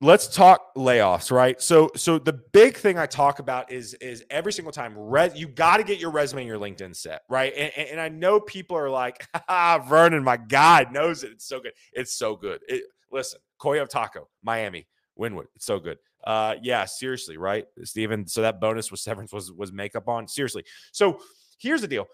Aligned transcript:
let's 0.00 0.28
talk 0.28 0.74
layoffs, 0.76 1.30
right? 1.30 1.60
So 1.60 1.90
so 1.96 2.18
the 2.18 2.32
big 2.32 2.76
thing 2.76 2.98
I 2.98 3.06
talk 3.06 3.38
about 3.38 3.70
is 3.70 3.94
is 3.94 4.24
every 4.30 4.52
single 4.52 4.72
time 4.72 4.94
res, 4.96 5.34
you 5.34 5.48
got 5.48 5.78
to 5.78 5.84
get 5.84 5.98
your 5.98 6.10
resume 6.10 6.42
and 6.42 6.48
your 6.48 6.58
LinkedIn 6.58 6.94
set, 6.94 7.22
right? 7.28 7.52
And, 7.56 7.72
and, 7.90 8.00
I 8.00 8.08
know 8.08 8.40
people 8.40 8.76
are 8.76 8.90
like, 8.90 9.26
ah, 9.48 9.84
Vernon, 9.88 10.22
my 10.22 10.36
God 10.36 10.92
knows 10.92 11.24
it. 11.24 11.32
It's 11.32 11.46
so 11.46 11.60
good. 11.60 11.72
It's 11.92 12.12
so 12.12 12.36
good. 12.36 12.60
It, 12.68 12.84
listen, 13.10 13.40
Coyo 13.60 13.88
Taco, 13.88 14.28
Miami, 14.42 14.86
Wynwood. 15.18 15.46
It's 15.56 15.66
so 15.66 15.80
good. 15.80 15.98
Uh, 16.24 16.56
yeah, 16.62 16.84
seriously, 16.84 17.36
right, 17.36 17.66
Steven? 17.84 18.26
So 18.26 18.42
that 18.42 18.60
bonus 18.60 18.90
was 18.90 19.00
severance 19.02 19.32
was 19.32 19.52
was 19.52 19.72
makeup 19.72 20.08
on. 20.08 20.28
Seriously. 20.28 20.64
So 20.92 21.20
here's 21.58 21.80
the 21.80 21.88
deal 21.88 22.06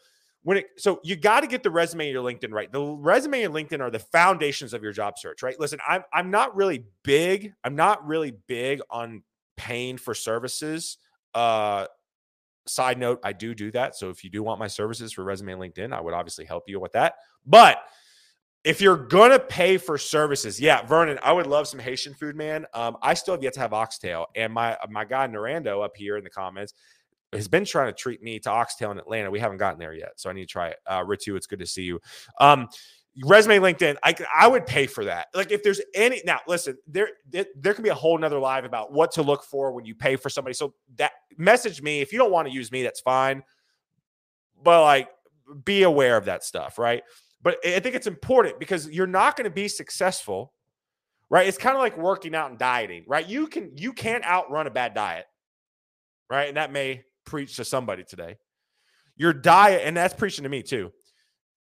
when 0.45 0.59
it 0.59 0.67
so 0.77 1.01
you 1.03 1.17
got 1.17 1.41
to 1.41 1.47
get 1.47 1.63
the 1.63 1.71
resume 1.71 2.07
and 2.07 2.13
your 2.13 2.23
LinkedIn 2.23 2.53
right. 2.53 2.71
The 2.71 2.81
resume 2.83 3.43
and 3.43 3.55
LinkedIn 3.55 3.81
are 3.81 3.91
the 3.91 3.99
foundations 3.99 4.73
of 4.73 4.83
your 4.83 4.93
job 4.93 5.19
search, 5.19 5.43
right? 5.43 5.59
Listen, 5.59 5.81
I'm 5.89 6.03
I'm 6.13 6.31
not 6.31 6.55
really 6.55 6.85
big. 7.03 7.53
I'm 7.65 7.75
not 7.75 8.07
really 8.07 8.35
big 8.47 8.81
on 8.91 9.23
paying 9.57 9.97
for 9.97 10.15
services. 10.15 10.99
Uh 11.35 11.87
side 12.67 12.99
note, 12.99 13.21
I 13.23 13.33
do 13.33 13.55
do 13.55 13.71
that. 13.73 13.97
So 13.97 14.11
if 14.11 14.23
you 14.23 14.31
do 14.31 14.43
want 14.43 14.59
my 14.59 14.69
services 14.69 15.13
for 15.13 15.25
resume 15.25 15.53
and 15.53 15.61
LinkedIn, 15.61 15.93
I 15.93 16.01
would 16.01 16.15
obviously 16.15 16.45
help 16.45 16.65
you 16.67 16.79
with 16.79 16.93
that. 16.93 17.15
But 17.45 17.79
if 18.65 18.81
you're 18.81 18.97
gonna 18.97 19.39
pay 19.39 19.79
for 19.79 19.97
services, 19.99 20.61
yeah, 20.61 20.83
Vernon, 20.83 21.19
I 21.23 21.33
would 21.33 21.47
love 21.47 21.69
some 21.69 21.81
Haitian 21.81 22.15
food, 22.15 22.37
man. 22.37 22.67
Um, 22.75 22.97
I 23.03 23.15
still 23.15 23.35
have 23.35 23.43
yet 23.43 23.55
to 23.55 23.61
have 23.61 23.73
oxtail, 23.73 24.27
and 24.35 24.53
my 24.53 24.77
my 24.91 25.05
guy 25.07 25.27
Narando 25.27 25.85
up 25.85 25.97
here 25.97 26.17
in 26.17 26.25
the 26.25 26.31
comments 26.31 26.75
has 27.35 27.49
been 27.49 27.65
trying 27.65 27.87
to 27.87 27.93
treat 27.93 28.23
me 28.23 28.39
to 28.41 28.51
Oxtail 28.51 28.91
in 28.91 28.99
Atlanta. 28.99 29.31
We 29.31 29.41
haven't 29.41 29.59
gotten 29.59 29.79
there 29.79 29.95
yet, 29.95 30.13
so 30.17 30.31
I 30.31 30.33
need 30.33 30.43
to 30.43 30.47
try 30.47 30.69
it. 30.69 30.79
Uh, 30.87 31.05
Ritu, 31.05 31.37
it's 31.37 31.47
good 31.47 31.59
to 31.61 31.67
see 31.67 31.83
you. 31.83 32.01
Um, 32.41 32.69
resume 33.23 33.59
LinkedIn, 33.59 33.97
I 34.03 34.15
I 34.35 34.49
would 34.49 34.67
pay 34.67 34.87
for 34.87 35.05
that. 35.05 35.29
Like 35.35 35.53
if 35.53 35.63
there's 35.63 35.81
any 35.95 36.23
now, 36.25 36.41
listen, 36.47 36.77
there 36.87 37.09
there, 37.31 37.47
there 37.57 37.75
can 37.75 37.85
be 37.85 37.91
a 37.91 37.95
whole 37.95 38.19
nother 38.19 38.39
live 38.39 38.65
about 38.65 38.93
what 38.93 39.13
to 39.13 39.23
look 39.23 39.45
for 39.45 39.73
when 39.73 39.85
you 39.85 39.95
pay 39.95 40.17
for 40.17 40.29
somebody. 40.29 40.55
So 40.55 40.75
that 40.97 41.13
message 41.37 41.83
me 41.83 42.01
if 42.01 42.13
you 42.13 42.19
don't 42.19 42.33
want 42.33 42.49
to 42.49 42.55
use 42.55 42.73
me, 42.73 42.83
that's 42.83 43.01
fine. 43.01 43.43
But 44.63 44.83
like, 44.83 45.09
be 45.65 45.83
aware 45.83 46.17
of 46.17 46.25
that 46.27 46.45
stuff, 46.45 46.79
right? 46.79 47.03
But 47.43 47.59
I 47.65 47.79
think 47.81 47.95
it's 47.95 48.07
important 48.07 48.59
because 48.59 48.89
you're 48.89 49.07
not 49.07 49.37
going 49.37 49.45
to 49.45 49.55
be 49.55 49.69
successful, 49.69 50.55
right? 51.29 51.47
It's 51.47 51.59
kind 51.59 51.77
of 51.77 51.83
like 51.83 51.99
working 51.99 52.35
out 52.35 52.49
and 52.49 52.59
dieting, 52.59 53.05
right? 53.07 53.29
You 53.29 53.47
can 53.47 53.77
you 53.77 53.93
can't 53.93 54.25
outrun 54.25 54.67
a 54.67 54.71
bad 54.71 54.95
diet, 54.95 55.27
right? 56.31 56.49
And 56.49 56.57
that 56.57 56.73
may 56.73 57.05
preach 57.25 57.57
to 57.57 57.65
somebody 57.65 58.05
today. 58.05 58.37
Your 59.17 59.33
diet, 59.33 59.83
and 59.85 59.97
that's 59.97 60.15
preaching 60.15 60.43
to 60.43 60.49
me 60.49 60.63
too. 60.63 60.93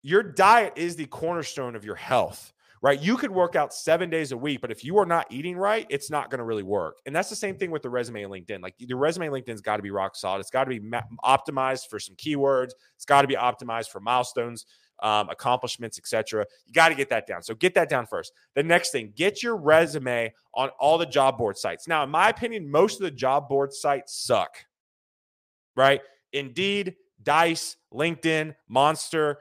Your 0.01 0.23
diet 0.23 0.73
is 0.75 0.95
the 0.95 1.05
cornerstone 1.05 1.75
of 1.75 1.83
your 1.83 1.95
health, 1.95 2.53
right? 2.81 2.99
You 2.99 3.17
could 3.17 3.31
work 3.31 3.55
out 3.55 3.73
seven 3.73 4.09
days 4.09 4.31
a 4.31 4.37
week, 4.37 4.61
but 4.61 4.71
if 4.71 4.83
you 4.83 4.97
are 4.97 5.05
not 5.05 5.27
eating 5.31 5.57
right, 5.57 5.85
it's 5.89 6.09
not 6.09 6.29
going 6.29 6.39
to 6.39 6.43
really 6.43 6.63
work. 6.63 6.97
And 7.05 7.15
that's 7.15 7.29
the 7.29 7.35
same 7.35 7.57
thing 7.57 7.71
with 7.71 7.81
the 7.81 7.89
resume 7.89 8.23
and 8.23 8.31
LinkedIn. 8.31 8.61
Like 8.61 8.75
the 8.79 8.95
resume 8.95 9.29
LinkedIn's 9.29 9.61
got 9.61 9.77
to 9.77 9.83
be 9.83 9.91
rock 9.91 10.15
solid. 10.15 10.39
It's 10.39 10.51
got 10.51 10.65
to 10.65 10.69
be 10.69 10.79
ma- 10.79 11.01
optimized 11.23 11.87
for 11.89 11.99
some 11.99 12.15
keywords. 12.15 12.71
It's 12.95 13.05
got 13.05 13.23
to 13.23 13.27
be 13.27 13.35
optimized 13.35 13.89
for 13.89 13.99
milestones, 13.99 14.65
um, 15.01 15.29
accomplishments, 15.29 15.97
etc. 15.97 16.45
You 16.65 16.73
got 16.73 16.89
to 16.89 16.95
get 16.95 17.09
that 17.09 17.27
down. 17.27 17.41
So 17.41 17.55
get 17.55 17.73
that 17.75 17.89
down 17.89 18.05
first. 18.05 18.31
The 18.53 18.63
next 18.63 18.91
thing, 18.91 19.11
get 19.15 19.41
your 19.41 19.57
resume 19.57 20.33
on 20.53 20.69
all 20.79 20.97
the 20.97 21.05
job 21.05 21.37
board 21.37 21.57
sites. 21.57 21.87
Now, 21.87 22.03
in 22.03 22.09
my 22.09 22.29
opinion, 22.29 22.69
most 22.69 22.99
of 22.99 23.05
the 23.05 23.11
job 23.11 23.49
board 23.49 23.73
sites 23.73 24.15
suck 24.15 24.65
right? 25.75 26.01
Indeed, 26.33 26.95
Dice, 27.21 27.77
LinkedIn, 27.93 28.55
Monster, 28.67 29.39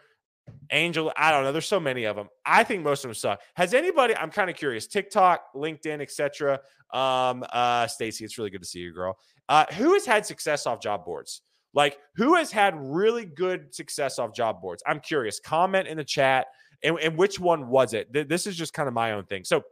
Angel. 0.71 1.13
I 1.17 1.31
don't 1.31 1.45
know. 1.45 1.53
There's 1.53 1.69
so 1.69 1.81
many 1.81 2.05
of 2.05 2.17
them. 2.17 2.29
I 2.45 2.65
think 2.65 2.83
most 2.83 3.05
of 3.05 3.09
them 3.09 3.15
suck. 3.15 3.41
Has 3.55 3.75
anybody? 3.75 4.17
I'm 4.17 4.31
kind 4.31 4.51
of 4.51 4.57
curious. 4.57 4.87
TikTok, 4.87 5.55
LinkedIn, 5.55 6.01
etc. 6.01 6.61
Um, 6.93 7.45
uh, 7.53 7.87
Stacy, 7.87 8.25
it's 8.25 8.39
really 8.39 8.51
good 8.51 8.63
to 8.63 8.69
see 8.69 8.81
you, 8.81 8.93
girl. 8.93 9.19
Uh, 9.49 9.67
who 9.75 9.93
has 9.95 10.07
had 10.07 10.25
success 10.25 10.67
off 10.67 10.81
job 10.81 11.05
boards? 11.05 11.43
Like, 11.75 11.99
who 12.17 12.35
has 12.37 12.53
had 12.53 12.75
really 12.79 13.25
good 13.25 13.75
success 13.75 14.19
off 14.19 14.33
job 14.33 14.61
boards? 14.61 14.83
I'm 14.87 15.01
curious. 15.01 15.41
Comment 15.41 15.89
in 15.89 15.97
the 15.97 16.05
chat. 16.05 16.47
And, 16.83 16.99
and 17.01 17.17
which 17.17 17.41
one 17.41 17.69
was 17.69 17.95
it? 17.95 18.13
This 18.13 18.47
is 18.47 18.57
just 18.57 18.75
kind 18.75 18.87
of 18.89 18.95
my 18.95 19.13
own 19.13 19.25
thing. 19.25 19.45
So, 19.45 19.63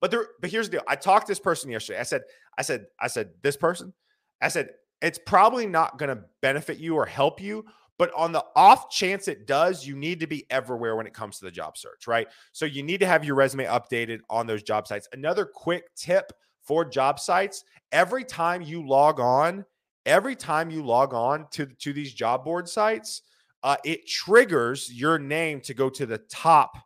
but 0.00 0.10
there, 0.10 0.28
but 0.40 0.50
here's 0.50 0.68
the 0.68 0.76
deal. 0.76 0.84
I 0.86 0.96
talked 0.96 1.26
to 1.26 1.30
this 1.30 1.40
person 1.40 1.70
yesterday. 1.70 1.98
I 1.98 2.04
said, 2.04 2.22
I 2.58 2.62
said, 2.62 2.86
I 3.00 3.08
said, 3.08 3.30
this 3.42 3.56
person. 3.56 3.92
I 4.40 4.48
said, 4.48 4.70
it's 5.02 5.18
probably 5.18 5.66
not 5.66 5.98
going 5.98 6.14
to 6.14 6.22
benefit 6.42 6.78
you 6.78 6.96
or 6.96 7.06
help 7.06 7.40
you. 7.40 7.64
But 7.98 8.12
on 8.16 8.32
the 8.32 8.44
off 8.56 8.88
chance 8.90 9.28
it 9.28 9.46
does, 9.46 9.86
you 9.86 9.94
need 9.94 10.20
to 10.20 10.26
be 10.26 10.46
everywhere 10.48 10.96
when 10.96 11.06
it 11.06 11.12
comes 11.12 11.38
to 11.38 11.44
the 11.44 11.50
job 11.50 11.76
search, 11.76 12.06
right? 12.06 12.28
So 12.52 12.64
you 12.64 12.82
need 12.82 13.00
to 13.00 13.06
have 13.06 13.24
your 13.24 13.34
resume 13.34 13.66
updated 13.66 14.20
on 14.30 14.46
those 14.46 14.62
job 14.62 14.86
sites. 14.86 15.06
Another 15.12 15.44
quick 15.44 15.94
tip 15.94 16.32
for 16.62 16.84
job 16.84 17.20
sites 17.20 17.64
every 17.92 18.24
time 18.24 18.62
you 18.62 18.86
log 18.86 19.20
on, 19.20 19.66
every 20.06 20.34
time 20.34 20.70
you 20.70 20.82
log 20.82 21.12
on 21.12 21.46
to, 21.50 21.66
to 21.66 21.92
these 21.92 22.14
job 22.14 22.42
board 22.42 22.68
sites, 22.68 23.20
uh, 23.62 23.76
it 23.84 24.06
triggers 24.06 24.90
your 24.90 25.18
name 25.18 25.60
to 25.60 25.74
go 25.74 25.90
to 25.90 26.06
the 26.06 26.18
top 26.30 26.78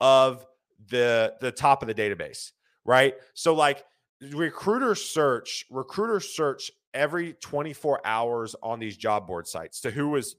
of 0.00 0.44
the 0.90 1.34
the 1.40 1.50
top 1.50 1.82
of 1.82 1.88
the 1.88 1.94
database, 1.94 2.52
right? 2.84 3.14
So 3.34 3.54
like 3.54 3.84
recruiter 4.32 4.94
search, 4.94 5.64
recruiter 5.70 6.20
search 6.20 6.70
every 6.94 7.34
24 7.34 8.00
hours 8.04 8.56
on 8.62 8.78
these 8.78 8.96
job 8.96 9.26
board 9.26 9.46
sites 9.46 9.80
to 9.80 9.90
who 9.90 10.14
has 10.14 10.36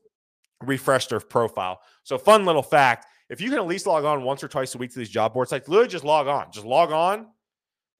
refreshed 0.63 1.09
their 1.09 1.19
profile. 1.19 1.79
So, 2.03 2.17
fun 2.17 2.45
little 2.45 2.63
fact 2.63 3.05
if 3.29 3.39
you 3.39 3.49
can 3.49 3.59
at 3.59 3.67
least 3.67 3.85
log 3.85 4.05
on 4.05 4.23
once 4.23 4.43
or 4.43 4.47
twice 4.47 4.73
a 4.73 4.77
week 4.77 4.91
to 4.91 4.99
these 4.99 5.09
job 5.09 5.33
board 5.33 5.47
sites, 5.47 5.67
literally 5.67 5.89
just 5.89 6.03
log 6.03 6.27
on, 6.27 6.51
just 6.51 6.65
log 6.65 6.91
on, 6.91 7.27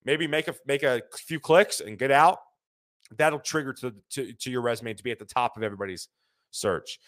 maybe 0.03 0.27
make 0.27 0.47
a 0.47 0.55
make 0.65 0.83
a 0.83 1.01
few 1.13 1.39
clicks 1.39 1.79
and 1.79 1.97
get 1.97 2.11
out. 2.11 2.39
That'll 3.17 3.39
trigger 3.39 3.73
to, 3.73 3.93
to, 4.11 4.33
to 4.33 4.51
your 4.51 4.61
resume 4.61 4.93
to 4.93 5.03
be 5.03 5.11
at 5.11 5.19
the 5.19 5.25
top 5.25 5.57
of 5.57 5.63
everybody's 5.63 6.09
search. 6.51 6.99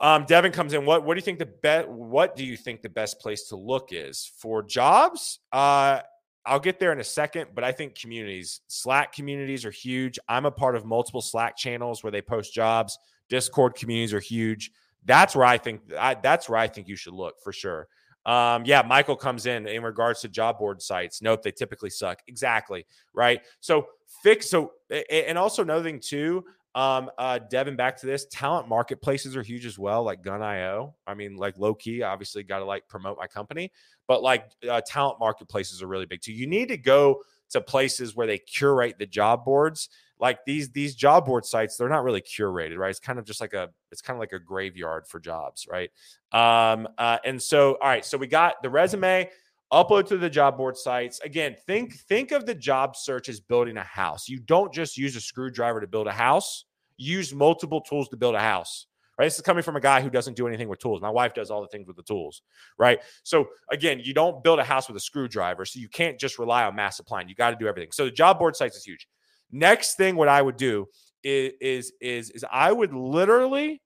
Um, 0.00 0.24
Devin 0.26 0.52
comes 0.52 0.72
in. 0.72 0.84
What 0.84 1.04
what 1.04 1.14
do 1.14 1.18
you 1.18 1.24
think 1.24 1.38
the 1.38 1.46
best? 1.46 1.88
What 1.88 2.34
do 2.34 2.44
you 2.44 2.56
think 2.56 2.82
the 2.82 2.88
best 2.88 3.20
place 3.20 3.48
to 3.48 3.56
look 3.56 3.90
is 3.92 4.30
for 4.38 4.62
jobs? 4.62 5.38
Uh, 5.52 6.00
I'll 6.46 6.60
get 6.60 6.78
there 6.78 6.92
in 6.92 7.00
a 7.00 7.04
second, 7.04 7.50
but 7.54 7.64
I 7.64 7.72
think 7.72 7.98
communities, 7.98 8.60
Slack 8.68 9.12
communities 9.12 9.64
are 9.64 9.70
huge. 9.70 10.18
I'm 10.28 10.44
a 10.44 10.50
part 10.50 10.76
of 10.76 10.84
multiple 10.84 11.22
Slack 11.22 11.56
channels 11.56 12.02
where 12.02 12.10
they 12.10 12.22
post 12.22 12.52
jobs. 12.52 12.98
Discord 13.28 13.74
communities 13.74 14.12
are 14.12 14.20
huge. 14.20 14.70
That's 15.04 15.34
where 15.34 15.46
I 15.46 15.58
think 15.58 15.80
I, 15.98 16.14
that's 16.14 16.48
where 16.48 16.58
I 16.58 16.68
think 16.68 16.88
you 16.88 16.96
should 16.96 17.14
look 17.14 17.36
for 17.42 17.52
sure. 17.52 17.88
Um, 18.26 18.64
yeah, 18.64 18.82
Michael 18.82 19.16
comes 19.16 19.46
in 19.46 19.66
in 19.66 19.82
regards 19.82 20.20
to 20.22 20.28
job 20.28 20.58
board 20.58 20.80
sites. 20.80 21.20
Nope, 21.20 21.42
they 21.42 21.50
typically 21.50 21.90
suck. 21.90 22.20
Exactly. 22.26 22.86
Right. 23.12 23.40
So 23.60 23.86
fix 24.22 24.48
so 24.48 24.72
and 25.10 25.36
also 25.36 25.62
another 25.62 25.84
thing 25.84 26.00
too, 26.00 26.44
um, 26.74 27.10
uh, 27.18 27.38
Devin, 27.38 27.76
back 27.76 27.96
to 27.98 28.06
this. 28.06 28.26
Talent 28.30 28.68
marketplaces 28.68 29.36
are 29.36 29.42
huge 29.42 29.64
as 29.64 29.78
well, 29.78 30.02
like 30.02 30.22
Gun.io. 30.22 30.94
I 31.06 31.14
mean, 31.14 31.36
like 31.36 31.56
low 31.58 31.74
key, 31.74 32.02
obviously 32.02 32.42
got 32.42 32.58
to 32.58 32.64
like 32.64 32.88
promote 32.88 33.16
my 33.18 33.26
company, 33.26 33.70
but 34.08 34.22
like 34.22 34.50
uh, 34.68 34.80
talent 34.86 35.20
marketplaces 35.20 35.82
are 35.82 35.86
really 35.86 36.06
big 36.06 36.20
too. 36.20 36.32
You 36.32 36.46
need 36.46 36.68
to 36.68 36.76
go 36.76 37.22
to 37.50 37.60
places 37.60 38.16
where 38.16 38.26
they 38.26 38.38
curate 38.38 38.96
the 38.98 39.06
job 39.06 39.44
boards. 39.44 39.88
Like 40.18 40.44
these 40.44 40.70
these 40.70 40.94
job 40.94 41.26
board 41.26 41.44
sites, 41.44 41.76
they're 41.76 41.88
not 41.88 42.04
really 42.04 42.22
curated, 42.22 42.78
right? 42.78 42.90
It's 42.90 43.00
kind 43.00 43.18
of 43.18 43.24
just 43.24 43.40
like 43.40 43.52
a 43.52 43.70
it's 43.92 44.00
kind 44.00 44.16
of 44.16 44.20
like 44.20 44.32
a 44.32 44.38
graveyard 44.38 45.06
for 45.06 45.20
jobs, 45.20 45.66
right? 45.70 45.90
Um, 46.32 46.88
uh, 46.98 47.18
and 47.24 47.42
so, 47.42 47.74
all 47.80 47.88
right, 47.88 48.04
so 48.04 48.16
we 48.18 48.26
got 48.26 48.62
the 48.62 48.70
resume 48.70 49.28
upload 49.74 50.06
to 50.08 50.16
the 50.16 50.30
job 50.30 50.56
board 50.56 50.76
sites. 50.76 51.20
Again 51.20 51.56
think 51.66 51.94
think 51.94 52.32
of 52.32 52.46
the 52.46 52.54
job 52.54 52.96
search 52.96 53.28
as 53.28 53.40
building 53.40 53.76
a 53.76 53.82
house. 53.82 54.28
You 54.28 54.38
don't 54.40 54.72
just 54.72 54.96
use 54.96 55.16
a 55.16 55.20
screwdriver 55.20 55.80
to 55.80 55.86
build 55.86 56.06
a 56.06 56.12
house. 56.12 56.64
Use 56.96 57.34
multiple 57.34 57.80
tools 57.80 58.08
to 58.10 58.16
build 58.16 58.34
a 58.34 58.40
house 58.40 58.86
right? 59.16 59.26
This 59.26 59.36
is 59.36 59.42
coming 59.42 59.62
from 59.62 59.76
a 59.76 59.80
guy 59.80 60.00
who 60.00 60.10
doesn't 60.10 60.34
do 60.36 60.48
anything 60.48 60.68
with 60.68 60.80
tools. 60.80 61.00
My 61.00 61.08
wife 61.08 61.34
does 61.34 61.48
all 61.48 61.60
the 61.60 61.68
things 61.68 61.86
with 61.86 61.96
the 61.96 62.02
tools 62.02 62.42
right? 62.78 63.00
So 63.22 63.46
again 63.70 64.00
you 64.02 64.14
don't 64.14 64.42
build 64.44 64.58
a 64.58 64.64
house 64.64 64.88
with 64.88 64.96
a 64.96 65.00
screwdriver 65.00 65.64
so 65.64 65.80
you 65.80 65.88
can't 65.88 66.18
just 66.18 66.38
rely 66.38 66.64
on 66.64 66.74
mass 66.74 66.96
supply 66.96 67.22
you 67.26 67.34
got 67.34 67.50
to 67.50 67.56
do 67.56 67.66
everything. 67.66 67.92
So 67.92 68.04
the 68.04 68.10
job 68.10 68.38
board 68.38 68.56
sites 68.56 68.76
is 68.76 68.84
huge. 68.84 69.08
Next 69.50 69.96
thing 69.96 70.16
what 70.16 70.28
i 70.28 70.40
would 70.40 70.56
do 70.56 70.86
is 71.22 71.52
is 71.60 71.92
is, 72.00 72.30
is 72.30 72.44
i 72.50 72.70
would 72.70 72.92
literally 72.92 73.80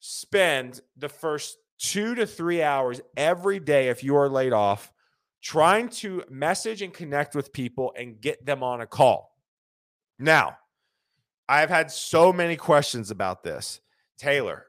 spend 0.00 0.80
the 0.96 1.08
first 1.08 1.56
two 1.78 2.14
to 2.14 2.26
three 2.26 2.62
hours 2.62 3.00
every 3.16 3.58
day 3.58 3.88
if 3.88 4.04
you 4.04 4.16
are 4.16 4.28
laid 4.28 4.52
off 4.52 4.92
trying 5.42 5.88
to 5.88 6.22
message 6.30 6.82
and 6.82 6.94
connect 6.94 7.34
with 7.34 7.52
people 7.52 7.92
and 7.98 8.20
get 8.20 8.46
them 8.46 8.62
on 8.62 8.80
a 8.80 8.86
call. 8.86 9.36
Now, 10.18 10.56
I've 11.48 11.68
had 11.68 11.90
so 11.90 12.32
many 12.32 12.56
questions 12.56 13.10
about 13.10 13.42
this. 13.42 13.80
Taylor, 14.16 14.66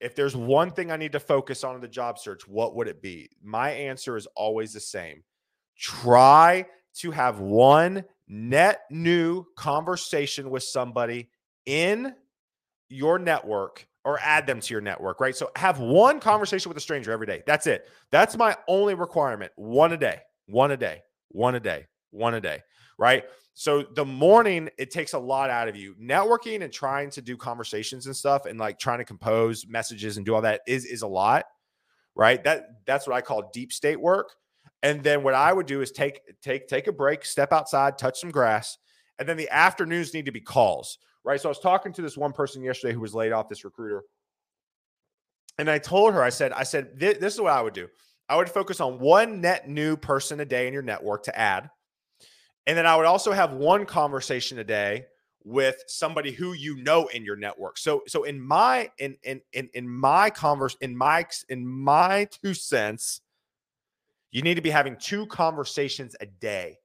if 0.00 0.14
there's 0.14 0.36
one 0.36 0.72
thing 0.72 0.90
I 0.90 0.96
need 0.96 1.12
to 1.12 1.20
focus 1.20 1.64
on 1.64 1.76
in 1.76 1.80
the 1.80 1.88
job 1.88 2.18
search, 2.18 2.46
what 2.46 2.74
would 2.74 2.88
it 2.88 3.00
be? 3.00 3.30
My 3.42 3.70
answer 3.70 4.16
is 4.16 4.26
always 4.34 4.72
the 4.72 4.80
same. 4.80 5.22
Try 5.78 6.66
to 6.96 7.10
have 7.12 7.38
one 7.38 8.04
net 8.28 8.80
new 8.90 9.44
conversation 9.56 10.50
with 10.50 10.64
somebody 10.64 11.30
in 11.66 12.14
your 12.88 13.18
network 13.18 13.86
or 14.06 14.20
add 14.22 14.46
them 14.46 14.60
to 14.60 14.72
your 14.72 14.80
network, 14.80 15.20
right? 15.20 15.34
So 15.34 15.50
have 15.56 15.80
one 15.80 16.20
conversation 16.20 16.70
with 16.70 16.78
a 16.78 16.80
stranger 16.80 17.10
every 17.10 17.26
day. 17.26 17.42
That's 17.44 17.66
it. 17.66 17.88
That's 18.12 18.36
my 18.36 18.56
only 18.68 18.94
requirement. 18.94 19.50
One 19.56 19.92
a 19.92 19.96
day, 19.96 20.20
one 20.46 20.70
a 20.70 20.76
day, 20.76 21.02
one 21.30 21.56
a 21.56 21.60
day, 21.60 21.88
one 22.12 22.34
a 22.34 22.40
day, 22.40 22.62
right? 22.98 23.24
So 23.54 23.82
the 23.82 24.04
morning, 24.04 24.70
it 24.78 24.92
takes 24.92 25.14
a 25.14 25.18
lot 25.18 25.50
out 25.50 25.66
of 25.66 25.74
you. 25.74 25.96
Networking 26.00 26.62
and 26.62 26.72
trying 26.72 27.10
to 27.10 27.20
do 27.20 27.36
conversations 27.36 28.06
and 28.06 28.14
stuff 28.14 28.46
and 28.46 28.60
like 28.60 28.78
trying 28.78 28.98
to 28.98 29.04
compose 29.04 29.66
messages 29.66 30.18
and 30.18 30.24
do 30.24 30.36
all 30.36 30.42
that 30.42 30.60
is 30.68 30.84
is 30.84 31.02
a 31.02 31.08
lot, 31.08 31.46
right? 32.14 32.44
That 32.44 32.84
that's 32.86 33.08
what 33.08 33.16
I 33.16 33.22
call 33.22 33.50
deep 33.52 33.72
state 33.72 34.00
work. 34.00 34.30
And 34.84 35.02
then 35.02 35.24
what 35.24 35.34
I 35.34 35.52
would 35.52 35.66
do 35.66 35.80
is 35.80 35.90
take 35.90 36.20
take 36.42 36.68
take 36.68 36.86
a 36.86 36.92
break, 36.92 37.24
step 37.24 37.52
outside, 37.52 37.98
touch 37.98 38.20
some 38.20 38.30
grass, 38.30 38.78
and 39.18 39.28
then 39.28 39.36
the 39.36 39.48
afternoons 39.50 40.14
need 40.14 40.26
to 40.26 40.32
be 40.32 40.40
calls, 40.40 40.98
right? 41.26 41.40
So 41.40 41.48
I 41.48 41.50
was 41.50 41.58
talking 41.58 41.92
to 41.92 42.02
this 42.02 42.16
one 42.16 42.32
person 42.32 42.62
yesterday 42.62 42.94
who 42.94 43.00
was 43.00 43.14
laid 43.14 43.32
off, 43.32 43.48
this 43.48 43.64
recruiter, 43.64 44.04
and 45.58 45.68
I 45.68 45.78
told 45.78 46.14
her, 46.14 46.22
I 46.22 46.30
said, 46.30 46.52
I 46.52 46.62
said, 46.62 46.98
this, 46.98 47.18
this 47.18 47.34
is 47.34 47.40
what 47.40 47.52
I 47.52 47.60
would 47.60 47.74
do. 47.74 47.88
I 48.28 48.36
would 48.36 48.48
focus 48.48 48.80
on 48.80 48.98
one 48.98 49.40
net 49.40 49.68
new 49.68 49.96
person 49.96 50.40
a 50.40 50.44
day 50.44 50.66
in 50.66 50.72
your 50.72 50.82
network 50.82 51.24
to 51.24 51.38
add. 51.38 51.70
And 52.66 52.76
then 52.76 52.86
I 52.86 52.96
would 52.96 53.06
also 53.06 53.32
have 53.32 53.52
one 53.52 53.86
conversation 53.86 54.58
a 54.58 54.64
day 54.64 55.06
with 55.44 55.76
somebody 55.86 56.32
who 56.32 56.52
you 56.52 56.76
know 56.82 57.06
in 57.06 57.24
your 57.24 57.36
network. 57.36 57.78
So 57.78 58.02
so 58.08 58.24
in 58.24 58.40
my 58.40 58.90
in 58.98 59.16
in 59.22 59.40
in, 59.52 59.70
in 59.74 59.88
my 59.88 60.28
converse 60.28 60.76
in 60.80 60.96
my 60.96 61.24
in 61.48 61.66
my 61.66 62.26
two 62.42 62.52
cents, 62.52 63.20
you 64.32 64.42
need 64.42 64.56
to 64.56 64.60
be 64.60 64.70
having 64.70 64.96
two 64.96 65.26
conversations 65.26 66.16
a 66.20 66.26
day. 66.26 66.78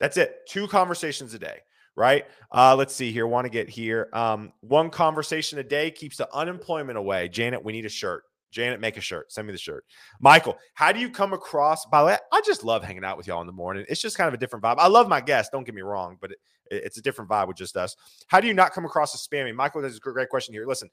That's 0.00 0.16
it. 0.16 0.40
Two 0.48 0.66
conversations 0.66 1.32
a 1.34 1.38
day, 1.38 1.60
right? 1.96 2.24
Uh, 2.52 2.74
let's 2.76 2.94
see 2.94 3.12
here. 3.12 3.26
Want 3.26 3.44
to 3.44 3.50
get 3.50 3.68
here. 3.68 4.08
Um, 4.12 4.52
one 4.60 4.90
conversation 4.90 5.58
a 5.58 5.64
day 5.64 5.90
keeps 5.90 6.16
the 6.16 6.32
unemployment 6.34 6.98
away. 6.98 7.28
Janet, 7.28 7.64
we 7.64 7.72
need 7.72 7.86
a 7.86 7.90
shirt. 7.90 8.24
Janet, 8.50 8.80
make 8.80 8.96
a 8.96 9.00
shirt. 9.00 9.32
Send 9.32 9.48
me 9.48 9.52
the 9.52 9.58
shirt. 9.58 9.84
Michael, 10.20 10.56
how 10.74 10.92
do 10.92 11.00
you 11.00 11.10
come 11.10 11.32
across? 11.32 11.86
By 11.86 12.00
the 12.00 12.06
way, 12.06 12.16
I 12.32 12.40
just 12.46 12.62
love 12.62 12.84
hanging 12.84 13.04
out 13.04 13.16
with 13.16 13.26
y'all 13.26 13.40
in 13.40 13.48
the 13.48 13.52
morning. 13.52 13.84
It's 13.88 14.00
just 14.00 14.16
kind 14.16 14.28
of 14.28 14.34
a 14.34 14.36
different 14.36 14.64
vibe. 14.64 14.76
I 14.78 14.86
love 14.86 15.08
my 15.08 15.20
guests. 15.20 15.50
Don't 15.52 15.64
get 15.64 15.74
me 15.74 15.82
wrong, 15.82 16.16
but 16.20 16.30
it, 16.30 16.38
it's 16.70 16.96
a 16.96 17.02
different 17.02 17.28
vibe 17.28 17.48
with 17.48 17.56
just 17.56 17.76
us. 17.76 17.96
How 18.28 18.40
do 18.40 18.46
you 18.46 18.54
not 18.54 18.72
come 18.72 18.84
across 18.84 19.12
as 19.14 19.26
spammy? 19.26 19.52
Michael, 19.54 19.82
that's 19.82 19.96
a 19.96 20.00
great 20.00 20.28
question 20.28 20.54
here. 20.54 20.66
Listen, 20.66 20.88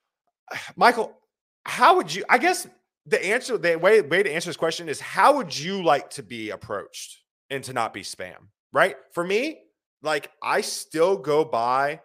Michael, 0.76 1.18
how 1.64 1.96
would 1.96 2.14
you? 2.14 2.24
I 2.28 2.38
guess 2.38 2.68
the 3.06 3.24
answer, 3.24 3.58
the 3.58 3.76
way 3.76 4.00
way 4.00 4.22
to 4.22 4.32
answer 4.32 4.48
this 4.48 4.56
question 4.56 4.88
is, 4.88 5.00
how 5.00 5.36
would 5.36 5.58
you 5.58 5.82
like 5.82 6.10
to 6.10 6.22
be 6.22 6.50
approached 6.50 7.18
and 7.50 7.64
to 7.64 7.72
not 7.72 7.92
be 7.92 8.02
spam? 8.02 8.48
Right? 8.72 8.94
For 9.12 9.24
me, 9.24 9.62
like 10.02 10.30
I 10.42 10.60
still 10.60 11.16
go 11.16 11.44
by 11.44 12.00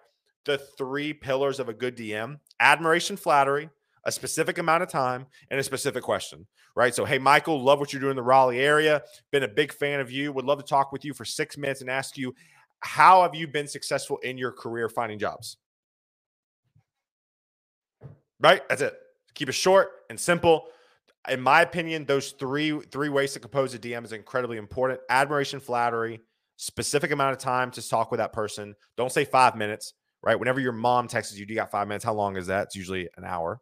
the 0.46 0.58
three 0.58 1.14
pillars 1.14 1.60
of 1.60 1.70
a 1.70 1.74
good 1.74 1.98
DM: 1.98 2.40
admiration, 2.60 3.18
flattery 3.18 3.70
a 4.06 4.12
specific 4.12 4.58
amount 4.58 4.84
of 4.84 4.90
time 4.90 5.26
and 5.50 5.60
a 5.60 5.64
specific 5.64 6.04
question, 6.04 6.46
right? 6.76 6.94
So, 6.94 7.06
hey, 7.06 7.20
Michael, 7.20 7.62
love 7.62 7.80
what 7.80 7.94
you're 7.94 8.02
doing 8.02 8.12
in 8.12 8.16
the 8.16 8.24
Raleigh 8.24 8.60
area. 8.60 9.02
Been 9.32 9.44
a 9.44 9.48
big 9.48 9.72
fan 9.74 10.00
of 10.00 10.12
you. 10.12 10.32
Would 10.34 10.46
love 10.46 10.60
to 10.60 10.66
talk 10.66 10.92
with 10.92 11.06
you 11.06 11.14
for 11.14 11.26
six 11.26 11.58
minutes 11.58 11.82
and 11.82 11.90
ask 11.90 12.18
you, 12.18 12.36
how 12.82 13.22
have 13.22 13.34
you 13.34 13.48
been 13.48 13.68
successful 13.68 14.18
in 14.20 14.38
your 14.38 14.52
career 14.52 14.90
finding 14.90 15.20
jobs? 15.20 15.58
Right? 18.40 18.68
That's 18.68 18.82
it. 18.82 18.94
Keep 19.36 19.50
it 19.50 19.54
short 19.54 19.92
and 20.10 20.20
simple. 20.20 20.66
In 21.30 21.40
my 21.40 21.62
opinion, 21.62 22.04
those 22.04 22.32
three 22.32 22.78
three 22.92 23.08
ways 23.08 23.32
to 23.34 23.40
compose 23.40 23.74
a 23.74 23.80
DM 23.80 24.04
is 24.04 24.12
incredibly 24.12 24.58
important. 24.58 25.00
Admiration, 25.10 25.62
flattery, 25.62 26.20
specific 26.58 27.12
amount 27.12 27.34
of 27.34 27.40
time 27.40 27.72
to 27.72 27.88
talk 27.88 28.12
with 28.12 28.20
that 28.20 28.34
person. 28.34 28.76
Don't 28.98 29.12
say 29.12 29.26
five 29.26 29.56
minutes, 29.56 29.94
right? 30.22 30.40
Whenever 30.40 30.60
your 30.60 30.72
mom 30.72 31.08
texts 31.08 31.38
you, 31.38 31.46
do 31.46 31.54
you 31.54 31.60
got 31.60 31.72
five 31.72 31.88
minutes? 31.88 32.06
How 32.06 32.14
long 32.14 32.38
is 32.38 32.48
that? 32.48 32.64
It's 32.68 32.76
usually 32.76 33.10
an 33.18 33.26
hour 33.26 33.60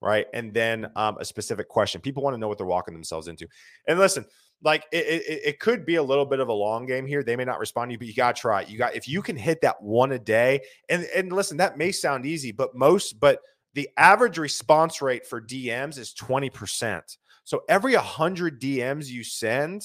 right? 0.00 0.26
And 0.34 0.52
then 0.52 0.86
um, 0.96 1.16
a 1.18 1.24
specific 1.24 1.68
question. 1.68 2.00
People 2.00 2.22
want 2.22 2.34
to 2.34 2.38
know 2.38 2.48
what 2.48 2.58
they're 2.58 2.66
walking 2.66 2.94
themselves 2.94 3.28
into. 3.28 3.46
And 3.88 3.98
listen, 3.98 4.24
like 4.62 4.84
it, 4.92 5.06
it, 5.06 5.40
it, 5.44 5.60
could 5.60 5.84
be 5.84 5.96
a 5.96 6.02
little 6.02 6.24
bit 6.24 6.40
of 6.40 6.48
a 6.48 6.52
long 6.52 6.86
game 6.86 7.06
here. 7.06 7.22
They 7.22 7.36
may 7.36 7.44
not 7.44 7.58
respond 7.58 7.90
to 7.90 7.92
you, 7.92 7.98
but 7.98 8.06
you 8.06 8.14
got 8.14 8.36
to 8.36 8.40
try. 8.40 8.62
You 8.62 8.78
got 8.78 8.96
if 8.96 9.08
you 9.08 9.20
can 9.20 9.36
hit 9.36 9.60
that 9.62 9.82
one 9.82 10.12
a 10.12 10.18
day. 10.18 10.62
And 10.88 11.04
and 11.14 11.32
listen, 11.32 11.58
that 11.58 11.76
may 11.76 11.92
sound 11.92 12.24
easy, 12.24 12.52
but 12.52 12.74
most 12.74 13.20
but 13.20 13.40
the 13.74 13.88
average 13.98 14.38
response 14.38 15.02
rate 15.02 15.26
for 15.26 15.40
DMs 15.40 15.98
is 15.98 16.14
20%. 16.14 17.02
So 17.44 17.62
every 17.68 17.94
100 17.94 18.60
DMs 18.60 19.08
you 19.08 19.22
send, 19.22 19.82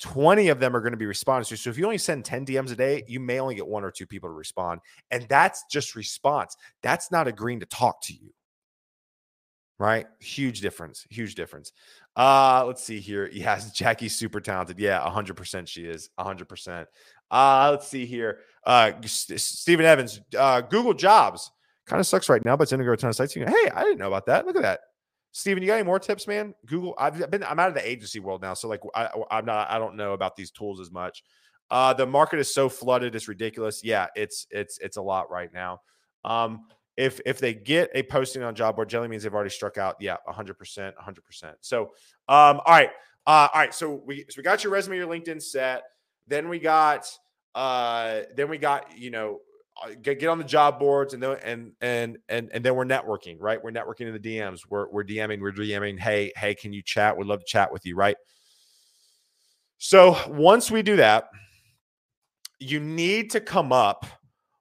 20 0.00 0.48
of 0.48 0.60
them 0.60 0.76
are 0.76 0.80
going 0.80 0.92
to 0.92 0.98
be 0.98 1.06
responded 1.06 1.48
to. 1.48 1.56
So 1.56 1.70
if 1.70 1.78
you 1.78 1.84
only 1.84 1.98
send 1.98 2.24
10 2.24 2.46
DMs 2.46 2.72
a 2.72 2.76
day, 2.76 3.04
you 3.08 3.20
may 3.20 3.40
only 3.40 3.54
get 3.54 3.66
one 3.66 3.84
or 3.84 3.90
two 3.90 4.06
people 4.06 4.28
to 4.28 4.34
respond. 4.34 4.80
And 5.10 5.26
that's 5.28 5.64
just 5.70 5.94
response. 5.96 6.56
That's 6.82 7.10
not 7.10 7.26
agreeing 7.26 7.60
to 7.60 7.66
talk 7.66 8.00
to 8.02 8.14
you 8.14 8.32
right? 9.78 10.06
Huge 10.20 10.60
difference. 10.60 11.06
Huge 11.10 11.34
difference. 11.34 11.72
Uh, 12.16 12.64
let's 12.66 12.82
see 12.82 13.00
here. 13.00 13.30
Yes, 13.38 13.72
Jackie's 13.72 14.16
super 14.16 14.40
talented. 14.40 14.78
Yeah, 14.78 15.00
100% 15.00 15.68
she 15.68 15.84
is. 15.84 16.10
100%. 16.18 16.86
Uh, 17.30 17.68
let's 17.70 17.86
see 17.86 18.04
here. 18.04 18.40
Uh, 18.64 18.92
Stephen 19.04 19.86
Evans, 19.86 20.20
uh, 20.36 20.60
Google 20.62 20.94
Jobs 20.94 21.50
kind 21.86 22.00
of 22.00 22.06
sucks 22.06 22.28
right 22.28 22.44
now, 22.44 22.56
but 22.56 22.64
it's 22.64 22.72
going 22.72 22.84
to 22.84 22.92
a 22.92 22.96
ton 22.96 23.10
of 23.10 23.16
sites. 23.16 23.34
Hey, 23.34 23.44
I 23.74 23.82
didn't 23.82 23.98
know 23.98 24.08
about 24.08 24.26
that. 24.26 24.46
Look 24.46 24.56
at 24.56 24.62
that. 24.62 24.80
Steven, 25.38 25.62
you 25.62 25.68
got 25.68 25.74
any 25.74 25.84
more 25.84 26.00
tips, 26.00 26.26
man? 26.26 26.52
Google. 26.66 26.96
I've 26.98 27.30
been. 27.30 27.44
I'm 27.44 27.60
out 27.60 27.68
of 27.68 27.74
the 27.74 27.88
agency 27.88 28.18
world 28.18 28.42
now, 28.42 28.54
so 28.54 28.66
like 28.66 28.80
I, 28.92 29.08
I'm 29.30 29.44
not. 29.44 29.70
I 29.70 29.78
don't 29.78 29.94
know 29.94 30.12
about 30.12 30.34
these 30.34 30.50
tools 30.50 30.80
as 30.80 30.90
much. 30.90 31.22
Uh, 31.70 31.92
the 31.92 32.04
market 32.04 32.40
is 32.40 32.52
so 32.52 32.68
flooded, 32.68 33.14
it's 33.14 33.28
ridiculous. 33.28 33.84
Yeah, 33.84 34.08
it's 34.16 34.48
it's 34.50 34.78
it's 34.78 34.96
a 34.96 35.02
lot 35.02 35.30
right 35.30 35.48
now. 35.54 35.80
Um, 36.24 36.66
if 36.96 37.20
if 37.24 37.38
they 37.38 37.54
get 37.54 37.88
a 37.94 38.02
posting 38.02 38.42
on 38.42 38.56
job 38.56 38.74
board, 38.74 38.88
generally 38.88 39.10
means 39.10 39.22
they've 39.22 39.32
already 39.32 39.50
struck 39.50 39.78
out. 39.78 39.94
Yeah, 40.00 40.16
100%, 40.28 40.56
100%. 40.58 41.54
So, 41.60 41.82
um, 41.82 41.88
all 42.26 42.62
right, 42.66 42.90
uh, 43.24 43.46
all 43.54 43.60
right. 43.60 43.72
So 43.72 44.02
we 44.04 44.24
so 44.28 44.38
we 44.38 44.42
got 44.42 44.64
your 44.64 44.72
resume, 44.72 44.96
your 44.96 45.06
LinkedIn 45.06 45.40
set. 45.40 45.84
Then 46.26 46.48
we 46.48 46.58
got 46.58 47.06
uh, 47.54 48.22
then 48.34 48.48
we 48.48 48.58
got 48.58 48.98
you 48.98 49.12
know 49.12 49.38
get, 50.02 50.20
get 50.20 50.28
on 50.28 50.38
the 50.38 50.44
job 50.44 50.78
boards 50.78 51.14
and 51.14 51.22
then 51.22 51.36
and 51.42 51.72
and 51.80 52.18
and 52.28 52.50
and 52.52 52.64
then 52.64 52.74
we're 52.74 52.84
networking, 52.84 53.36
right? 53.40 53.62
We're 53.62 53.70
networking 53.70 54.02
in 54.02 54.12
the 54.12 54.18
DMs. 54.20 54.60
We're 54.68 54.88
we're 54.90 55.04
DMing, 55.04 55.40
we're 55.40 55.52
DMing. 55.52 55.98
Hey, 55.98 56.32
hey, 56.36 56.54
can 56.54 56.72
you 56.72 56.82
chat? 56.82 57.16
We'd 57.16 57.26
love 57.26 57.40
to 57.40 57.46
chat 57.46 57.72
with 57.72 57.86
you, 57.86 57.96
right? 57.96 58.16
So 59.78 60.16
once 60.28 60.70
we 60.70 60.82
do 60.82 60.96
that, 60.96 61.30
you 62.58 62.80
need 62.80 63.30
to 63.30 63.40
come 63.40 63.72
up 63.72 64.06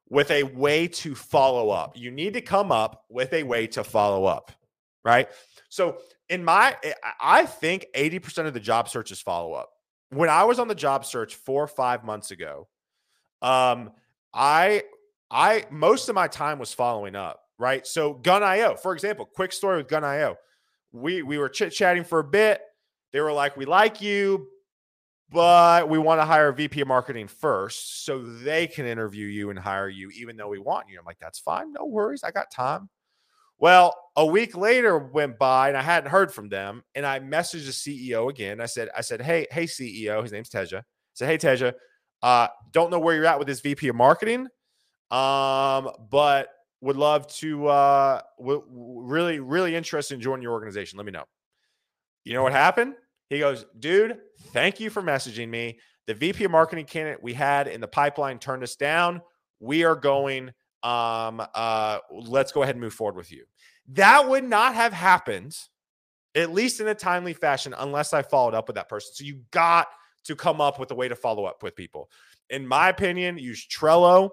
with 0.09 0.31
a 0.31 0.43
way 0.43 0.87
to 0.87 1.15
follow 1.15 1.69
up. 1.69 1.97
You 1.97 2.11
need 2.11 2.33
to 2.33 2.41
come 2.41 2.71
up 2.71 3.05
with 3.09 3.33
a 3.33 3.43
way 3.43 3.67
to 3.67 3.83
follow 3.83 4.25
up, 4.25 4.51
right? 5.03 5.27
So, 5.69 5.97
in 6.29 6.43
my, 6.43 6.75
eh, 6.83 6.93
I 7.19 7.45
think 7.45 7.87
80% 7.95 8.47
of 8.47 8.53
the 8.53 8.59
job 8.59 8.89
search 8.89 9.11
is 9.11 9.21
follow 9.21 9.53
up. 9.53 9.69
When 10.09 10.29
I 10.29 10.43
was 10.43 10.59
on 10.59 10.67
the 10.67 10.75
job 10.75 11.05
search 11.05 11.35
four 11.35 11.63
or 11.63 11.67
five 11.67 12.03
months 12.03 12.31
ago, 12.31 12.67
um, 13.41 13.91
I, 14.33 14.83
I, 15.29 15.65
most 15.69 16.09
of 16.09 16.15
my 16.15 16.27
time 16.27 16.59
was 16.59 16.73
following 16.73 17.15
up, 17.15 17.41
right? 17.57 17.85
So, 17.85 18.13
Gun.io, 18.13 18.75
for 18.75 18.93
example, 18.93 19.25
quick 19.25 19.51
story 19.51 19.77
with 19.77 19.87
Gun.io. 19.87 20.35
We, 20.91 21.21
we 21.21 21.37
were 21.37 21.49
chit 21.49 21.73
chatting 21.73 22.03
for 22.03 22.19
a 22.19 22.23
bit. 22.23 22.61
They 23.11 23.21
were 23.21 23.33
like, 23.33 23.57
we 23.57 23.65
like 23.65 24.01
you, 24.01 24.47
but 25.29 25.89
we 25.89 25.97
want 25.97 26.21
to 26.21 26.25
hire 26.25 26.49
a 26.49 26.53
VP 26.53 26.81
of 26.81 26.87
marketing 26.87 27.27
first 27.27 28.05
so 28.05 28.19
they 28.19 28.67
can 28.67 28.85
interview 28.85 29.27
you 29.27 29.49
and 29.49 29.59
hire 29.59 29.89
you, 29.89 30.09
even 30.11 30.37
though 30.37 30.47
we 30.47 30.59
want 30.59 30.87
you. 30.89 30.97
I'm 30.97 31.05
like, 31.05 31.19
that's 31.19 31.39
fine. 31.39 31.73
No 31.73 31.85
worries. 31.85 32.23
I 32.23 32.31
got 32.31 32.51
time. 32.51 32.89
Well, 33.59 33.95
a 34.15 34.25
week 34.25 34.55
later 34.55 34.97
went 34.97 35.39
by 35.39 35.69
and 35.69 35.77
I 35.77 35.81
hadn't 35.81 36.11
heard 36.11 36.31
from 36.31 36.47
them. 36.49 36.83
And 36.95 37.05
I 37.05 37.19
messaged 37.19 37.65
the 37.65 38.09
CEO 38.11 38.29
again. 38.29 38.61
I 38.61 38.67
said, 38.67 38.89
I 38.95 39.01
said, 39.01 39.21
Hey, 39.21 39.47
hey, 39.51 39.65
CEO, 39.65 40.21
his 40.21 40.31
name's 40.31 40.49
Teja. 40.49 40.79
I 40.79 40.83
said, 41.13 41.27
Hey, 41.27 41.37
Teja, 41.37 41.73
uh, 42.21 42.47
don't 42.71 42.91
know 42.91 42.99
where 42.99 43.15
you're 43.15 43.25
at 43.25 43.39
with 43.39 43.47
this 43.47 43.61
VP 43.61 43.87
of 43.87 43.95
marketing. 43.95 44.47
Um, 45.11 45.89
but 46.09 46.49
would 46.81 46.97
love 46.97 47.27
to 47.27 47.67
uh 47.67 48.21
w- 48.37 48.63
really, 48.69 49.39
really 49.39 49.75
interested 49.75 50.15
in 50.15 50.21
joining 50.21 50.43
your 50.43 50.53
organization. 50.53 50.97
Let 50.97 51.05
me 51.05 51.11
know. 51.11 51.25
You 52.23 52.33
know 52.33 52.43
what 52.43 52.51
happened? 52.51 52.95
He 53.29 53.39
goes, 53.39 53.65
dude, 53.79 54.19
thank 54.51 54.79
you 54.79 54.89
for 54.89 55.01
messaging 55.01 55.49
me. 55.49 55.79
The 56.07 56.13
VP 56.13 56.45
of 56.45 56.51
marketing 56.51 56.85
candidate 56.85 57.21
we 57.21 57.33
had 57.33 57.67
in 57.67 57.81
the 57.81 57.87
pipeline 57.87 58.39
turned 58.39 58.63
us 58.63 58.75
down. 58.75 59.21
We 59.59 59.83
are 59.83 59.95
going, 59.95 60.49
um, 60.83 61.41
uh, 61.53 61.99
let's 62.11 62.51
go 62.51 62.63
ahead 62.63 62.75
and 62.75 62.81
move 62.81 62.93
forward 62.93 63.17
with 63.17 63.31
you. 63.31 63.45
That 63.89 64.27
would 64.29 64.43
not 64.43 64.75
have 64.75 64.93
happened, 64.93 65.57
at 66.35 66.53
least 66.53 66.79
in 66.79 66.87
a 66.87 66.95
timely 66.95 67.33
fashion, 67.33 67.73
unless 67.77 68.13
I 68.13 68.21
followed 68.21 68.53
up 68.53 68.67
with 68.67 68.75
that 68.75 68.87
person. 68.87 69.11
So 69.13 69.23
you 69.25 69.41
got 69.51 69.87
to 70.25 70.35
come 70.35 70.61
up 70.61 70.79
with 70.79 70.91
a 70.91 70.95
way 70.95 71.07
to 71.07 71.15
follow 71.15 71.45
up 71.45 71.63
with 71.63 71.75
people. 71.75 72.09
In 72.49 72.65
my 72.65 72.89
opinion, 72.89 73.37
use 73.37 73.65
Trello. 73.67 74.29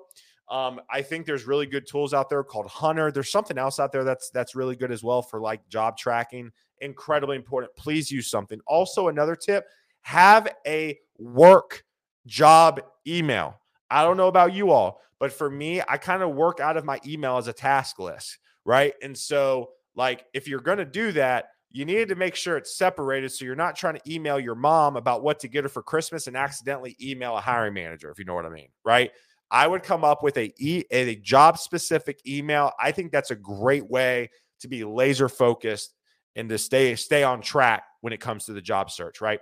Um, 0.51 0.81
I 0.91 1.03
think 1.03 1.25
there's 1.25 1.47
really 1.47 1.67
good 1.67 1.87
tools 1.87 2.13
out 2.13 2.29
there 2.29 2.45
called 2.45 2.67
Hunter. 2.67 3.11
There's 3.11 3.31
something 3.31 3.57
else 3.57 3.81
out 3.81 3.93
there 3.93 4.05
that's 4.05 4.31
that's 4.31 4.55
really 4.55 4.77
good 4.77 4.93
as 4.93 5.03
well 5.03 5.23
for 5.23 5.41
like 5.41 5.67
job 5.69 5.97
tracking 5.97 6.51
incredibly 6.81 7.37
important. 7.37 7.75
Please 7.77 8.11
use 8.11 8.29
something. 8.29 8.61
Also, 8.67 9.09
another 9.09 9.37
tip 9.37 9.65
have 10.03 10.49
a 10.67 10.99
work 11.19 11.85
job 12.27 12.81
email. 13.07 13.59
I 13.91 14.03
don't 14.03 14.17
know 14.17 14.29
about 14.29 14.53
you 14.53 14.71
all, 14.71 15.01
but 15.19 15.33
for 15.33 15.51
me, 15.51 15.81
I 15.89 15.97
kind 15.97 16.23
of 16.23 16.35
work 16.35 16.61
out 16.61 16.77
of 16.77 16.85
my 16.85 17.01
email 17.07 17.39
as 17.39 17.49
a 17.49 17.53
task 17.53 17.99
list, 17.99 18.39
right? 18.65 18.95
And 19.03 19.17
so, 19.17 19.71
like, 19.95 20.27
if 20.35 20.47
you're 20.49 20.61
going 20.61 20.79
to 20.79 20.85
do 20.85 21.13
that, 21.13 21.47
you 21.71 21.85
needed 21.85 22.09
to 22.09 22.15
make 22.15 22.37
sure 22.37 22.57
it's 22.57 22.77
separated 22.77 23.33
so 23.33 23.45
you're 23.45 23.57
not 23.57 23.77
trying 23.77 23.95
to 23.95 24.13
email 24.13 24.39
your 24.39 24.55
mom 24.55 24.97
about 24.97 25.23
what 25.23 25.41
to 25.41 25.49
get 25.49 25.65
her 25.65 25.69
for 25.69 25.83
Christmas 25.83 26.27
and 26.27 26.37
accidentally 26.37 26.97
email 27.03 27.37
a 27.37 27.41
hiring 27.41 27.75
manager, 27.75 28.11
if 28.11 28.19
you 28.19 28.25
know 28.25 28.35
what 28.35 28.47
I 28.47 28.51
mean, 28.51 28.69
right? 28.85 29.11
I 29.55 29.69
would 29.69 29.85
come 29.85 30.03
up 30.03 30.25
with 30.25 30.37
a, 30.37 30.53
e- 30.59 30.83
a 30.91 31.15
job 31.15 31.59
specific 31.59 32.21
email. 32.27 32.73
I 32.81 32.91
think 32.91 33.13
that's 33.13 33.31
a 33.31 33.37
great 33.37 33.89
way 33.89 34.31
to 34.61 34.69
be 34.69 34.83
laser 34.83 35.29
focused 35.29 35.95
and 36.35 36.49
to 36.49 36.59
stay 36.59 36.97
stay 36.97 37.23
on 37.23 37.41
track 37.41 37.85
when 38.01 38.13
it 38.13 38.21
comes 38.21 38.47
to 38.47 38.53
the 38.53 38.61
job 38.61 38.91
search, 38.91 39.21
right? 39.21 39.39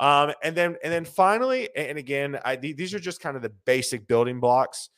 Um, 0.00 0.32
and 0.42 0.56
then 0.56 0.76
and 0.82 0.92
then 0.92 1.04
finally, 1.04 1.68
and 1.76 1.96
again, 1.96 2.40
I, 2.44 2.56
these 2.56 2.92
are 2.92 2.98
just 2.98 3.20
kind 3.20 3.36
of 3.36 3.42
the 3.42 3.52
basic 3.64 4.08
building 4.08 4.40
blocks. 4.40 4.90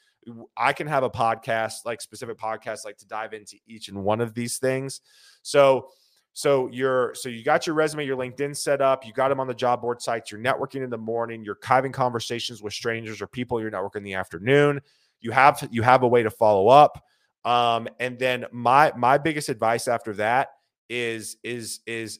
I 0.56 0.72
can 0.72 0.86
have 0.86 1.02
a 1.02 1.10
podcast, 1.10 1.84
like 1.84 2.00
specific 2.00 2.38
podcasts, 2.38 2.86
like 2.86 2.96
to 2.98 3.06
dive 3.06 3.34
into 3.34 3.58
each 3.66 3.88
and 3.88 4.02
one 4.02 4.22
of 4.22 4.32
these 4.32 4.56
things. 4.56 5.02
So 5.42 5.90
so 6.36 6.68
you're 6.72 7.14
so 7.14 7.28
you 7.28 7.44
got 7.44 7.64
your 7.64 7.76
resume, 7.76 8.04
your 8.04 8.16
LinkedIn 8.16 8.56
set 8.56 8.80
up, 8.80 9.06
you 9.06 9.12
got 9.12 9.28
them 9.28 9.38
on 9.38 9.46
the 9.46 9.54
job 9.54 9.80
board 9.80 10.02
sites, 10.02 10.32
you're 10.32 10.40
networking 10.40 10.82
in 10.82 10.90
the 10.90 10.98
morning, 10.98 11.44
you're 11.44 11.58
having 11.62 11.92
conversations 11.92 12.60
with 12.60 12.72
strangers 12.72 13.22
or 13.22 13.28
people 13.28 13.60
you're 13.60 13.70
networking 13.70 13.98
in 13.98 14.02
the 14.02 14.14
afternoon. 14.14 14.80
You 15.20 15.30
have 15.30 15.66
you 15.70 15.82
have 15.82 16.02
a 16.02 16.08
way 16.08 16.24
to 16.24 16.30
follow 16.30 16.66
up. 16.66 17.02
Um, 17.44 17.88
and 18.00 18.18
then 18.18 18.46
my 18.50 18.92
my 18.96 19.16
biggest 19.16 19.48
advice 19.48 19.86
after 19.86 20.12
that 20.14 20.48
is 20.90 21.36
is 21.44 21.80
is 21.86 22.18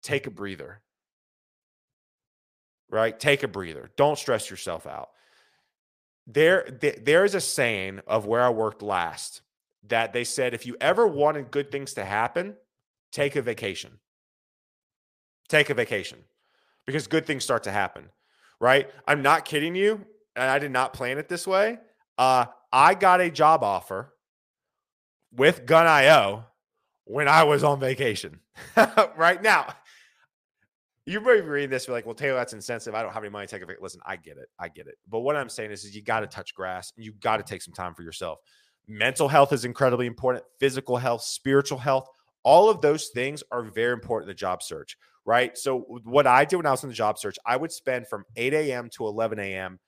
take 0.00 0.28
a 0.28 0.30
breather. 0.30 0.80
Right? 2.88 3.18
Take 3.18 3.42
a 3.42 3.48
breather. 3.48 3.90
Don't 3.96 4.16
stress 4.16 4.48
yourself 4.48 4.86
out. 4.86 5.08
There, 6.28 6.68
there 6.70 7.24
is 7.24 7.34
a 7.34 7.40
saying 7.40 8.00
of 8.06 8.26
where 8.26 8.42
I 8.42 8.50
worked 8.50 8.80
last 8.80 9.42
that 9.88 10.12
they 10.12 10.22
said 10.22 10.54
if 10.54 10.66
you 10.66 10.76
ever 10.80 11.04
wanted 11.06 11.50
good 11.50 11.72
things 11.72 11.94
to 11.94 12.04
happen, 12.04 12.54
take 13.16 13.34
a 13.34 13.42
vacation. 13.42 13.92
Take 15.48 15.70
a 15.70 15.74
vacation 15.74 16.18
because 16.86 17.06
good 17.06 17.24
things 17.24 17.44
start 17.44 17.62
to 17.64 17.72
happen, 17.72 18.10
right? 18.60 18.90
I'm 19.08 19.22
not 19.22 19.46
kidding 19.46 19.74
you. 19.74 20.04
And 20.34 20.50
I 20.50 20.58
did 20.58 20.70
not 20.70 20.92
plan 20.92 21.16
it 21.16 21.28
this 21.28 21.46
way. 21.46 21.78
Uh, 22.18 22.44
I 22.70 22.92
got 22.94 23.22
a 23.22 23.30
job 23.30 23.64
offer 23.64 24.12
with 25.34 25.64
Gun.io 25.64 26.44
when 27.04 27.26
I 27.26 27.44
was 27.44 27.64
on 27.64 27.80
vacation. 27.80 28.40
right 29.16 29.42
now, 29.42 29.66
you 31.06 31.20
may 31.20 31.36
be 31.36 31.46
reading 31.46 31.70
this, 31.70 31.86
you're 31.86 31.96
like, 31.96 32.04
well, 32.04 32.14
Taylor, 32.14 32.36
that's 32.36 32.52
insensitive. 32.52 32.94
I 32.94 33.02
don't 33.02 33.14
have 33.14 33.22
any 33.22 33.30
money 33.30 33.46
to 33.46 33.50
take 33.50 33.62
a 33.62 33.66
vacation. 33.66 33.82
Listen, 33.82 34.00
I 34.04 34.16
get 34.16 34.36
it. 34.36 34.48
I 34.58 34.68
get 34.68 34.88
it. 34.88 34.96
But 35.08 35.20
what 35.20 35.36
I'm 35.36 35.48
saying 35.48 35.70
is, 35.70 35.84
is 35.84 35.96
you 35.96 36.02
got 36.02 36.20
to 36.20 36.26
touch 36.26 36.54
grass 36.54 36.92
and 36.96 37.04
you 37.04 37.12
got 37.20 37.38
to 37.38 37.44
take 37.44 37.62
some 37.62 37.72
time 37.72 37.94
for 37.94 38.02
yourself. 38.02 38.40
Mental 38.86 39.28
health 39.28 39.54
is 39.54 39.64
incredibly 39.64 40.06
important, 40.06 40.44
physical 40.60 40.98
health, 40.98 41.22
spiritual 41.22 41.78
health. 41.78 42.08
All 42.46 42.70
of 42.70 42.80
those 42.80 43.08
things 43.08 43.42
are 43.50 43.64
very 43.64 43.92
important 43.92 44.30
in 44.30 44.34
the 44.34 44.38
job 44.38 44.62
search, 44.62 44.96
right? 45.24 45.58
So, 45.58 45.80
what 46.04 46.28
I 46.28 46.44
did 46.44 46.56
when 46.56 46.66
I 46.66 46.70
was 46.70 46.84
in 46.84 46.88
the 46.88 46.94
job 46.94 47.18
search, 47.18 47.36
I 47.44 47.56
would 47.56 47.72
spend 47.72 48.06
from 48.06 48.24
8 48.36 48.54
a.m. 48.54 48.88
to 48.90 49.08
11 49.08 49.40
a.m. 49.40 49.80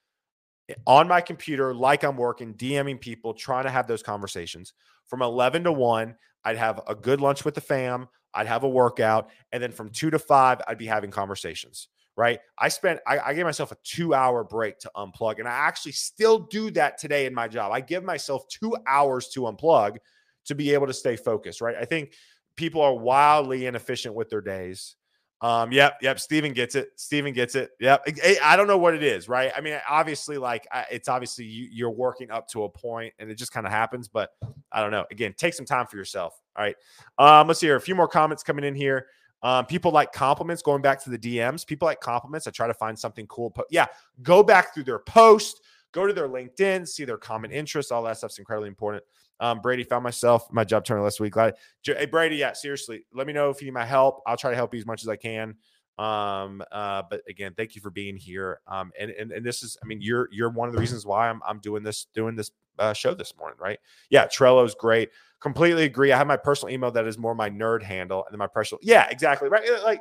Eh, 0.68 0.74
on 0.84 1.06
my 1.06 1.20
computer, 1.20 1.72
like 1.72 2.02
I'm 2.02 2.16
working, 2.16 2.54
DMing 2.54 3.00
people, 3.00 3.32
trying 3.32 3.62
to 3.62 3.70
have 3.70 3.86
those 3.86 4.02
conversations. 4.02 4.72
From 5.06 5.22
11 5.22 5.62
to 5.64 5.72
1, 5.72 6.16
I'd 6.44 6.56
have 6.56 6.80
a 6.88 6.96
good 6.96 7.20
lunch 7.20 7.44
with 7.44 7.54
the 7.54 7.60
fam, 7.60 8.08
I'd 8.34 8.48
have 8.48 8.64
a 8.64 8.68
workout, 8.68 9.30
and 9.52 9.62
then 9.62 9.70
from 9.70 9.90
2 9.90 10.10
to 10.10 10.18
5, 10.18 10.60
I'd 10.66 10.78
be 10.78 10.86
having 10.86 11.12
conversations 11.12 11.86
right? 12.18 12.40
I 12.58 12.68
spent, 12.68 12.98
I, 13.06 13.20
I, 13.20 13.32
gave 13.32 13.44
myself 13.44 13.70
a 13.70 13.76
two 13.84 14.12
hour 14.12 14.42
break 14.42 14.80
to 14.80 14.90
unplug. 14.96 15.38
And 15.38 15.46
I 15.46 15.52
actually 15.52 15.92
still 15.92 16.40
do 16.40 16.68
that 16.72 16.98
today 16.98 17.26
in 17.26 17.32
my 17.32 17.46
job. 17.46 17.70
I 17.70 17.80
give 17.80 18.02
myself 18.02 18.42
two 18.48 18.76
hours 18.88 19.28
to 19.34 19.42
unplug 19.42 19.98
to 20.46 20.54
be 20.56 20.74
able 20.74 20.88
to 20.88 20.92
stay 20.92 21.14
focused, 21.14 21.60
right? 21.60 21.76
I 21.80 21.84
think 21.84 22.14
people 22.58 22.82
are 22.82 22.94
wildly 22.94 23.64
inefficient 23.64 24.14
with 24.14 24.28
their 24.28 24.42
days. 24.42 24.96
Um, 25.40 25.70
yep, 25.70 25.98
yep. 26.02 26.18
Steven 26.18 26.52
gets 26.52 26.74
it. 26.74 26.88
Steven 26.96 27.32
gets 27.32 27.54
it. 27.54 27.70
Yep. 27.78 28.08
I 28.42 28.56
don't 28.56 28.66
know 28.66 28.76
what 28.76 28.94
it 28.94 29.04
is, 29.04 29.28
right? 29.28 29.52
I 29.56 29.60
mean, 29.60 29.78
obviously, 29.88 30.36
like 30.36 30.66
it's 30.90 31.08
obviously 31.08 31.44
you, 31.44 31.68
you're 31.70 31.90
working 31.90 32.30
up 32.30 32.48
to 32.48 32.64
a 32.64 32.68
point, 32.68 33.14
and 33.20 33.30
it 33.30 33.36
just 33.36 33.52
kind 33.52 33.64
of 33.64 33.72
happens. 33.72 34.08
But 34.08 34.30
I 34.72 34.82
don't 34.82 34.90
know. 34.90 35.06
Again, 35.12 35.34
take 35.38 35.54
some 35.54 35.64
time 35.64 35.86
for 35.86 35.96
yourself. 35.96 36.34
All 36.56 36.64
right. 36.64 36.76
Um, 37.18 37.46
let's 37.46 37.60
see 37.60 37.66
here. 37.66 37.76
A 37.76 37.80
few 37.80 37.94
more 37.94 38.08
comments 38.08 38.42
coming 38.42 38.64
in 38.64 38.74
here. 38.74 39.06
Um, 39.44 39.64
people 39.66 39.92
like 39.92 40.12
compliments. 40.12 40.60
Going 40.60 40.82
back 40.82 41.02
to 41.04 41.10
the 41.10 41.18
DMs, 41.18 41.64
people 41.64 41.86
like 41.86 42.00
compliments. 42.00 42.48
I 42.48 42.50
try 42.50 42.66
to 42.66 42.74
find 42.74 42.98
something 42.98 43.26
cool. 43.28 43.50
Po- 43.52 43.64
yeah, 43.70 43.86
go 44.22 44.42
back 44.42 44.74
through 44.74 44.84
their 44.84 44.98
post, 44.98 45.60
go 45.92 46.04
to 46.04 46.12
their 46.12 46.28
LinkedIn, 46.28 46.88
see 46.88 47.04
their 47.04 47.16
common 47.16 47.52
interests. 47.52 47.92
All 47.92 48.02
that 48.02 48.18
stuff's 48.18 48.40
incredibly 48.40 48.68
important. 48.68 49.04
Um, 49.40 49.60
Brady 49.60 49.84
found 49.84 50.02
myself 50.02 50.50
my 50.52 50.64
job 50.64 50.84
turner 50.84 51.02
last 51.02 51.20
week. 51.20 51.32
Glad, 51.32 51.54
hey 51.84 52.06
Brady, 52.06 52.36
yeah, 52.36 52.52
seriously, 52.52 53.04
let 53.12 53.26
me 53.26 53.32
know 53.32 53.50
if 53.50 53.60
you 53.60 53.66
need 53.66 53.74
my 53.74 53.84
help. 53.84 54.22
I'll 54.26 54.36
try 54.36 54.50
to 54.50 54.56
help 54.56 54.74
you 54.74 54.80
as 54.80 54.86
much 54.86 55.02
as 55.02 55.08
I 55.08 55.16
can. 55.16 55.54
Um, 55.98 56.62
uh, 56.70 57.02
but 57.10 57.22
again, 57.28 57.54
thank 57.56 57.74
you 57.74 57.80
for 57.80 57.90
being 57.90 58.16
here. 58.16 58.60
Um, 58.66 58.92
and 58.98 59.10
and 59.10 59.32
and 59.32 59.44
this 59.44 59.62
is, 59.62 59.76
I 59.82 59.86
mean, 59.86 60.00
you're 60.00 60.28
you're 60.30 60.50
one 60.50 60.68
of 60.68 60.74
the 60.74 60.80
reasons 60.80 61.04
why 61.04 61.28
I'm 61.28 61.40
I'm 61.46 61.58
doing 61.58 61.82
this 61.82 62.06
doing 62.14 62.36
this 62.36 62.52
uh, 62.78 62.92
show 62.92 63.14
this 63.14 63.36
morning, 63.36 63.58
right? 63.60 63.78
Yeah, 64.08 64.26
Trello's 64.26 64.74
great. 64.74 65.10
Completely 65.40 65.84
agree. 65.84 66.12
I 66.12 66.18
have 66.18 66.26
my 66.26 66.36
personal 66.36 66.72
email 66.72 66.90
that 66.92 67.06
is 67.06 67.18
more 67.18 67.34
my 67.34 67.50
nerd 67.50 67.82
handle, 67.82 68.24
and 68.24 68.32
then 68.32 68.38
my 68.38 68.46
personal, 68.46 68.80
yeah, 68.82 69.08
exactly, 69.10 69.48
right. 69.48 69.68
Like, 69.82 70.00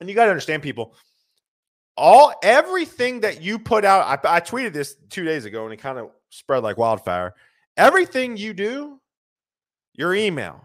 and 0.00 0.08
you 0.08 0.14
got 0.14 0.24
to 0.24 0.30
understand, 0.30 0.62
people. 0.62 0.94
All 1.96 2.34
everything 2.42 3.20
that 3.20 3.40
you 3.40 3.58
put 3.58 3.84
out, 3.84 4.26
I, 4.26 4.36
I 4.36 4.40
tweeted 4.40 4.72
this 4.72 4.96
two 5.10 5.24
days 5.24 5.44
ago, 5.44 5.64
and 5.64 5.72
it 5.72 5.76
kind 5.76 5.98
of 5.98 6.10
spread 6.30 6.62
like 6.62 6.76
wildfire 6.76 7.34
Everything 7.76 8.36
you 8.36 8.54
do, 8.54 9.00
your 9.94 10.14
email, 10.14 10.62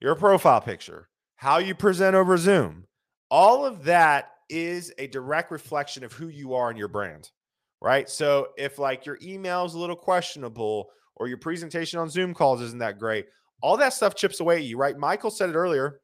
your 0.00 0.14
profile 0.14 0.60
picture, 0.60 1.08
how 1.36 1.58
you 1.58 1.74
present 1.74 2.16
over 2.16 2.36
Zoom, 2.36 2.84
all 3.30 3.64
of 3.64 3.84
that 3.84 4.30
is 4.48 4.92
a 4.98 5.06
direct 5.06 5.50
reflection 5.50 6.04
of 6.04 6.12
who 6.12 6.28
you 6.28 6.54
are 6.54 6.68
and 6.68 6.78
your 6.78 6.88
brand, 6.88 7.30
right? 7.80 8.08
So 8.10 8.48
if 8.58 8.78
like 8.78 9.06
your 9.06 9.18
email 9.22 9.64
is 9.64 9.74
a 9.74 9.78
little 9.78 9.96
questionable 9.96 10.90
or 11.16 11.28
your 11.28 11.38
presentation 11.38 11.98
on 11.98 12.10
Zoom 12.10 12.34
calls 12.34 12.60
isn't 12.60 12.80
that 12.80 12.98
great, 12.98 13.26
all 13.62 13.76
that 13.76 13.92
stuff 13.92 14.14
chips 14.14 14.40
away 14.40 14.56
at 14.56 14.64
you, 14.64 14.76
right? 14.76 14.98
Michael 14.98 15.30
said 15.30 15.48
it 15.48 15.54
earlier. 15.54 16.00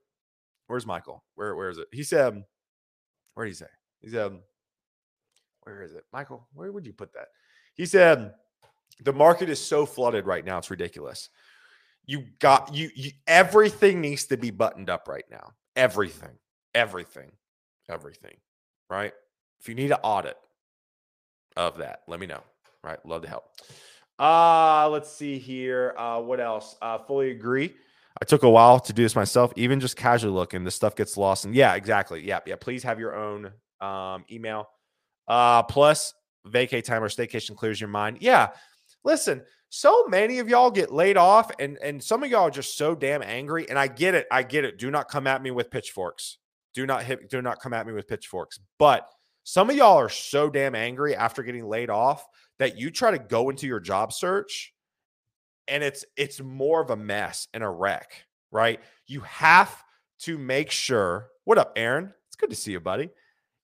Where's 0.68 0.86
Michael? 0.86 1.24
Where 1.34 1.56
where 1.56 1.70
is 1.70 1.78
it? 1.78 1.88
He 1.92 2.02
said, 2.02 2.34
um, 2.34 2.44
where 3.34 3.46
did 3.46 3.50
he 3.50 3.56
say? 3.56 3.66
He 4.00 4.08
said, 4.10 4.26
um, 4.26 4.40
where 5.62 5.82
is 5.82 5.92
it? 5.92 6.04
Michael, 6.12 6.46
where 6.52 6.70
would 6.70 6.86
you 6.86 6.92
put 6.92 7.12
that? 7.14 7.26
He 7.74 7.84
said, 7.86 8.32
the 9.04 9.12
market 9.12 9.48
is 9.48 9.64
so 9.64 9.86
flooded 9.86 10.26
right 10.26 10.44
now 10.44 10.58
it's 10.58 10.70
ridiculous 10.70 11.30
you 12.06 12.24
got 12.38 12.74
you, 12.74 12.90
you 12.94 13.10
everything 13.26 14.00
needs 14.00 14.26
to 14.26 14.36
be 14.36 14.50
buttoned 14.50 14.90
up 14.90 15.08
right 15.08 15.26
now 15.30 15.52
everything 15.76 16.36
everything 16.74 17.30
everything 17.88 18.36
right 18.90 19.12
if 19.60 19.68
you 19.68 19.74
need 19.74 19.90
an 19.90 19.98
audit 20.02 20.36
of 21.56 21.78
that 21.78 22.02
let 22.06 22.20
me 22.20 22.26
know 22.26 22.42
right 22.82 23.04
love 23.04 23.22
to 23.22 23.28
help 23.28 23.44
uh 24.18 24.88
let's 24.90 25.10
see 25.12 25.38
here 25.38 25.94
uh 25.96 26.20
what 26.20 26.40
else 26.40 26.76
uh 26.82 26.98
fully 26.98 27.30
agree 27.30 27.74
I 28.20 28.24
took 28.24 28.42
a 28.42 28.50
while 28.50 28.80
to 28.80 28.92
do 28.92 29.02
this 29.02 29.14
myself, 29.14 29.52
even 29.54 29.78
just 29.78 29.96
casually 29.96 30.32
looking. 30.32 30.64
This 30.64 30.74
stuff 30.74 30.96
gets 30.96 31.16
lost. 31.16 31.44
And 31.44 31.54
yeah, 31.54 31.74
exactly. 31.74 32.26
Yeah, 32.26 32.40
yeah. 32.46 32.56
Please 32.56 32.82
have 32.82 32.98
your 32.98 33.14
own 33.14 33.52
um, 33.80 34.24
email. 34.30 34.68
Uh, 35.28 35.62
plus, 35.62 36.14
vacay 36.46 36.82
time 36.82 37.02
or 37.02 37.08
staycation 37.08 37.56
clears 37.56 37.80
your 37.80 37.88
mind. 37.88 38.18
Yeah, 38.20 38.48
Listen, 39.04 39.42
so 39.70 40.06
many 40.06 40.38
of 40.38 40.48
y'all 40.48 40.70
get 40.70 40.92
laid 40.92 41.16
off, 41.16 41.50
and 41.58 41.78
and 41.82 42.02
some 42.02 42.22
of 42.22 42.30
y'all 42.30 42.48
are 42.48 42.50
just 42.50 42.76
so 42.76 42.94
damn 42.94 43.22
angry. 43.22 43.68
And 43.68 43.78
I 43.78 43.86
get 43.86 44.14
it. 44.14 44.26
I 44.30 44.42
get 44.42 44.64
it. 44.64 44.78
Do 44.78 44.90
not 44.90 45.08
come 45.08 45.26
at 45.26 45.42
me 45.42 45.50
with 45.50 45.70
pitchforks. 45.70 46.38
Do 46.74 46.86
not 46.86 47.04
hit. 47.04 47.28
Do 47.30 47.42
not 47.42 47.60
come 47.60 47.72
at 47.72 47.86
me 47.86 47.92
with 47.92 48.08
pitchforks. 48.08 48.60
But 48.78 49.08
some 49.44 49.70
of 49.70 49.76
y'all 49.76 49.98
are 49.98 50.08
so 50.08 50.50
damn 50.50 50.74
angry 50.74 51.14
after 51.14 51.42
getting 51.42 51.66
laid 51.66 51.90
off 51.90 52.26
that 52.58 52.78
you 52.78 52.90
try 52.90 53.10
to 53.10 53.18
go 53.18 53.50
into 53.50 53.66
your 53.66 53.80
job 53.80 54.12
search, 54.12 54.72
and 55.66 55.82
it's 55.82 56.04
it's 56.16 56.40
more 56.40 56.80
of 56.80 56.90
a 56.90 56.96
mess 56.96 57.48
and 57.52 57.62
a 57.62 57.68
wreck. 57.68 58.24
Right? 58.50 58.80
You 59.06 59.20
have 59.20 59.82
to 60.20 60.38
make 60.38 60.70
sure. 60.70 61.28
What 61.44 61.58
up, 61.58 61.72
Aaron? 61.76 62.12
It's 62.26 62.36
good 62.36 62.50
to 62.50 62.56
see 62.56 62.72
you, 62.72 62.80
buddy 62.80 63.10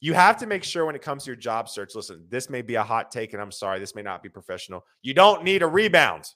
you 0.05 0.13
have 0.13 0.37
to 0.37 0.47
make 0.47 0.63
sure 0.63 0.85
when 0.85 0.95
it 0.95 1.01
comes 1.01 1.25
to 1.25 1.31
your 1.31 1.37
job 1.37 1.67
search 1.67 1.95
listen, 1.95 2.27
this 2.29 2.51
may 2.51 2.61
be 2.61 2.75
a 2.75 2.83
hot 2.83 3.11
take, 3.11 3.33
and 3.33 3.41
I'm 3.41 3.51
sorry, 3.51 3.79
this 3.79 3.95
may 3.95 4.03
not 4.03 4.23
be 4.23 4.29
professional. 4.29 4.85
You 5.01 5.15
don't 5.15 5.43
need 5.43 5.63
a 5.63 5.67
rebound. 5.67 6.27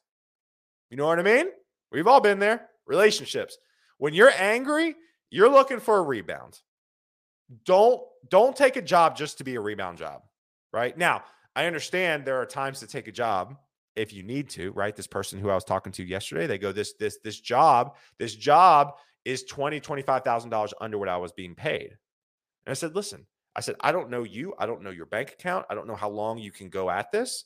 You 0.89 0.97
know 0.97 1.07
what 1.07 1.19
I 1.19 1.23
mean? 1.23 1.49
We've 1.93 2.07
all 2.07 2.23
been 2.23 2.39
there. 2.39 2.71
Relationships. 2.87 3.59
When 3.99 4.15
you're 4.15 4.33
angry, 4.39 4.97
you're 5.29 5.51
looking 5.51 5.81
for 5.81 5.99
a 5.99 6.03
rebound. 6.03 6.59
Don't 7.67 8.01
don't 8.31 8.57
take 8.57 8.77
a 8.77 8.83
job 8.83 9.19
just 9.19 9.37
to 9.37 9.45
be 9.45 9.57
a 9.57 9.61
rebound 9.61 9.99
job, 9.99 10.23
right? 10.73 10.97
Now, 10.97 11.25
I 11.55 11.67
understand 11.67 12.25
there 12.25 12.41
are 12.41 12.47
times 12.47 12.81
to 12.81 12.87
take 12.87 13.07
a 13.07 13.13
job 13.13 13.55
if 13.97 14.15
you 14.15 14.23
need 14.23 14.49
to, 14.51 14.73
right? 14.73 14.97
This 14.97 15.07
person 15.07 15.39
who 15.39 15.51
I 15.51 15.55
was 15.55 15.65
talking 15.65 15.93
to 15.93 16.05
yesterday, 16.05 16.47
they 16.47 16.57
go 16.57 16.73
this 16.73 16.95
this 16.95 17.19
this 17.23 17.39
job, 17.39 17.97
this 18.19 18.35
job 18.35 18.93
is 19.27 19.45
20 19.45 19.79
$25,000 19.79 20.73
under 20.81 20.97
what 20.97 21.11
I 21.11 21.19
was 21.19 21.33
being 21.33 21.55
paid. 21.55 21.99
And 22.65 22.71
I 22.71 22.73
said, 22.73 22.95
"Listen, 22.95 23.27
I 23.59 23.61
said, 23.61 23.75
I 23.81 23.91
don't 23.91 24.09
know 24.09 24.23
you. 24.23 24.55
I 24.57 24.67
don't 24.67 24.85
know 24.85 24.91
your 24.91 25.07
bank 25.07 25.33
account. 25.33 25.67
I 25.69 25.75
don't 25.75 25.89
know 25.89 25.97
how 25.97 26.09
long 26.09 26.39
you 26.39 26.53
can 26.53 26.69
go 26.69 26.89
at 26.89 27.11
this. 27.11 27.43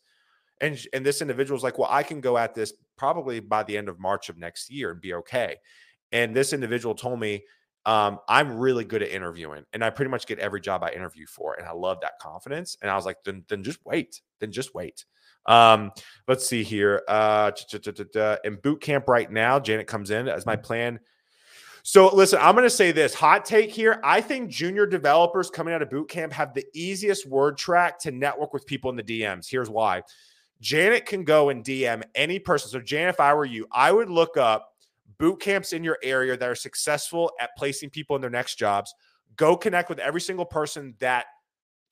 And, 0.60 0.78
and 0.92 1.06
this 1.06 1.22
individual 1.22 1.56
was 1.56 1.62
like, 1.62 1.78
well, 1.78 1.88
I 1.90 2.02
can 2.02 2.20
go 2.20 2.36
at 2.36 2.54
this 2.54 2.74
probably 2.98 3.40
by 3.40 3.62
the 3.62 3.78
end 3.78 3.88
of 3.88 3.98
March 3.98 4.28
of 4.28 4.36
next 4.36 4.70
year 4.70 4.90
and 4.90 5.00
be 5.00 5.14
okay. 5.14 5.56
And 6.12 6.36
this 6.36 6.52
individual 6.52 6.94
told 6.94 7.18
me, 7.18 7.44
um, 7.86 8.18
I'm 8.28 8.58
really 8.58 8.84
good 8.84 9.02
at 9.02 9.08
interviewing 9.08 9.64
and 9.72 9.82
I 9.82 9.88
pretty 9.88 10.10
much 10.10 10.26
get 10.26 10.38
every 10.38 10.60
job 10.60 10.84
I 10.84 10.90
interview 10.90 11.24
for. 11.24 11.54
And 11.54 11.66
I 11.66 11.72
love 11.72 12.02
that 12.02 12.18
confidence. 12.20 12.76
And 12.82 12.90
I 12.90 12.94
was 12.94 13.06
like, 13.06 13.16
then, 13.24 13.44
then 13.48 13.64
just 13.64 13.78
wait. 13.86 14.20
Then 14.38 14.52
just 14.52 14.74
wait. 14.74 15.06
Um, 15.46 15.92
let's 16.28 16.46
see 16.46 16.62
here. 16.62 17.04
Uh, 17.08 17.50
in 18.44 18.56
boot 18.56 18.82
camp 18.82 19.08
right 19.08 19.32
now, 19.32 19.58
Janet 19.58 19.86
comes 19.86 20.10
in 20.10 20.28
as 20.28 20.44
my 20.44 20.56
plan. 20.56 21.00
So 21.84 22.14
listen, 22.14 22.38
I'm 22.40 22.54
going 22.54 22.64
to 22.64 22.70
say 22.70 22.92
this 22.92 23.12
hot 23.12 23.44
take 23.44 23.70
here. 23.70 24.00
I 24.04 24.20
think 24.20 24.50
junior 24.50 24.86
developers 24.86 25.50
coming 25.50 25.74
out 25.74 25.82
of 25.82 25.90
boot 25.90 26.08
camp 26.08 26.32
have 26.32 26.54
the 26.54 26.64
easiest 26.74 27.26
word 27.26 27.58
track 27.58 27.98
to 28.00 28.12
network 28.12 28.52
with 28.52 28.66
people 28.66 28.88
in 28.90 28.96
the 28.96 29.02
DMs. 29.02 29.50
Here's 29.50 29.68
why. 29.68 30.02
Janet 30.60 31.06
can 31.06 31.24
go 31.24 31.48
and 31.48 31.64
DM 31.64 32.04
any 32.14 32.38
person. 32.38 32.70
So 32.70 32.80
Janet, 32.80 33.14
if 33.14 33.20
I 33.20 33.34
were 33.34 33.44
you, 33.44 33.66
I 33.72 33.90
would 33.90 34.08
look 34.08 34.36
up 34.36 34.68
boot 35.18 35.40
camps 35.40 35.72
in 35.72 35.82
your 35.82 35.98
area 36.04 36.36
that 36.36 36.48
are 36.48 36.54
successful 36.54 37.32
at 37.40 37.50
placing 37.56 37.90
people 37.90 38.14
in 38.14 38.22
their 38.22 38.30
next 38.30 38.56
jobs. 38.56 38.94
Go 39.34 39.56
connect 39.56 39.88
with 39.88 39.98
every 39.98 40.20
single 40.20 40.44
person 40.44 40.94
that 41.00 41.26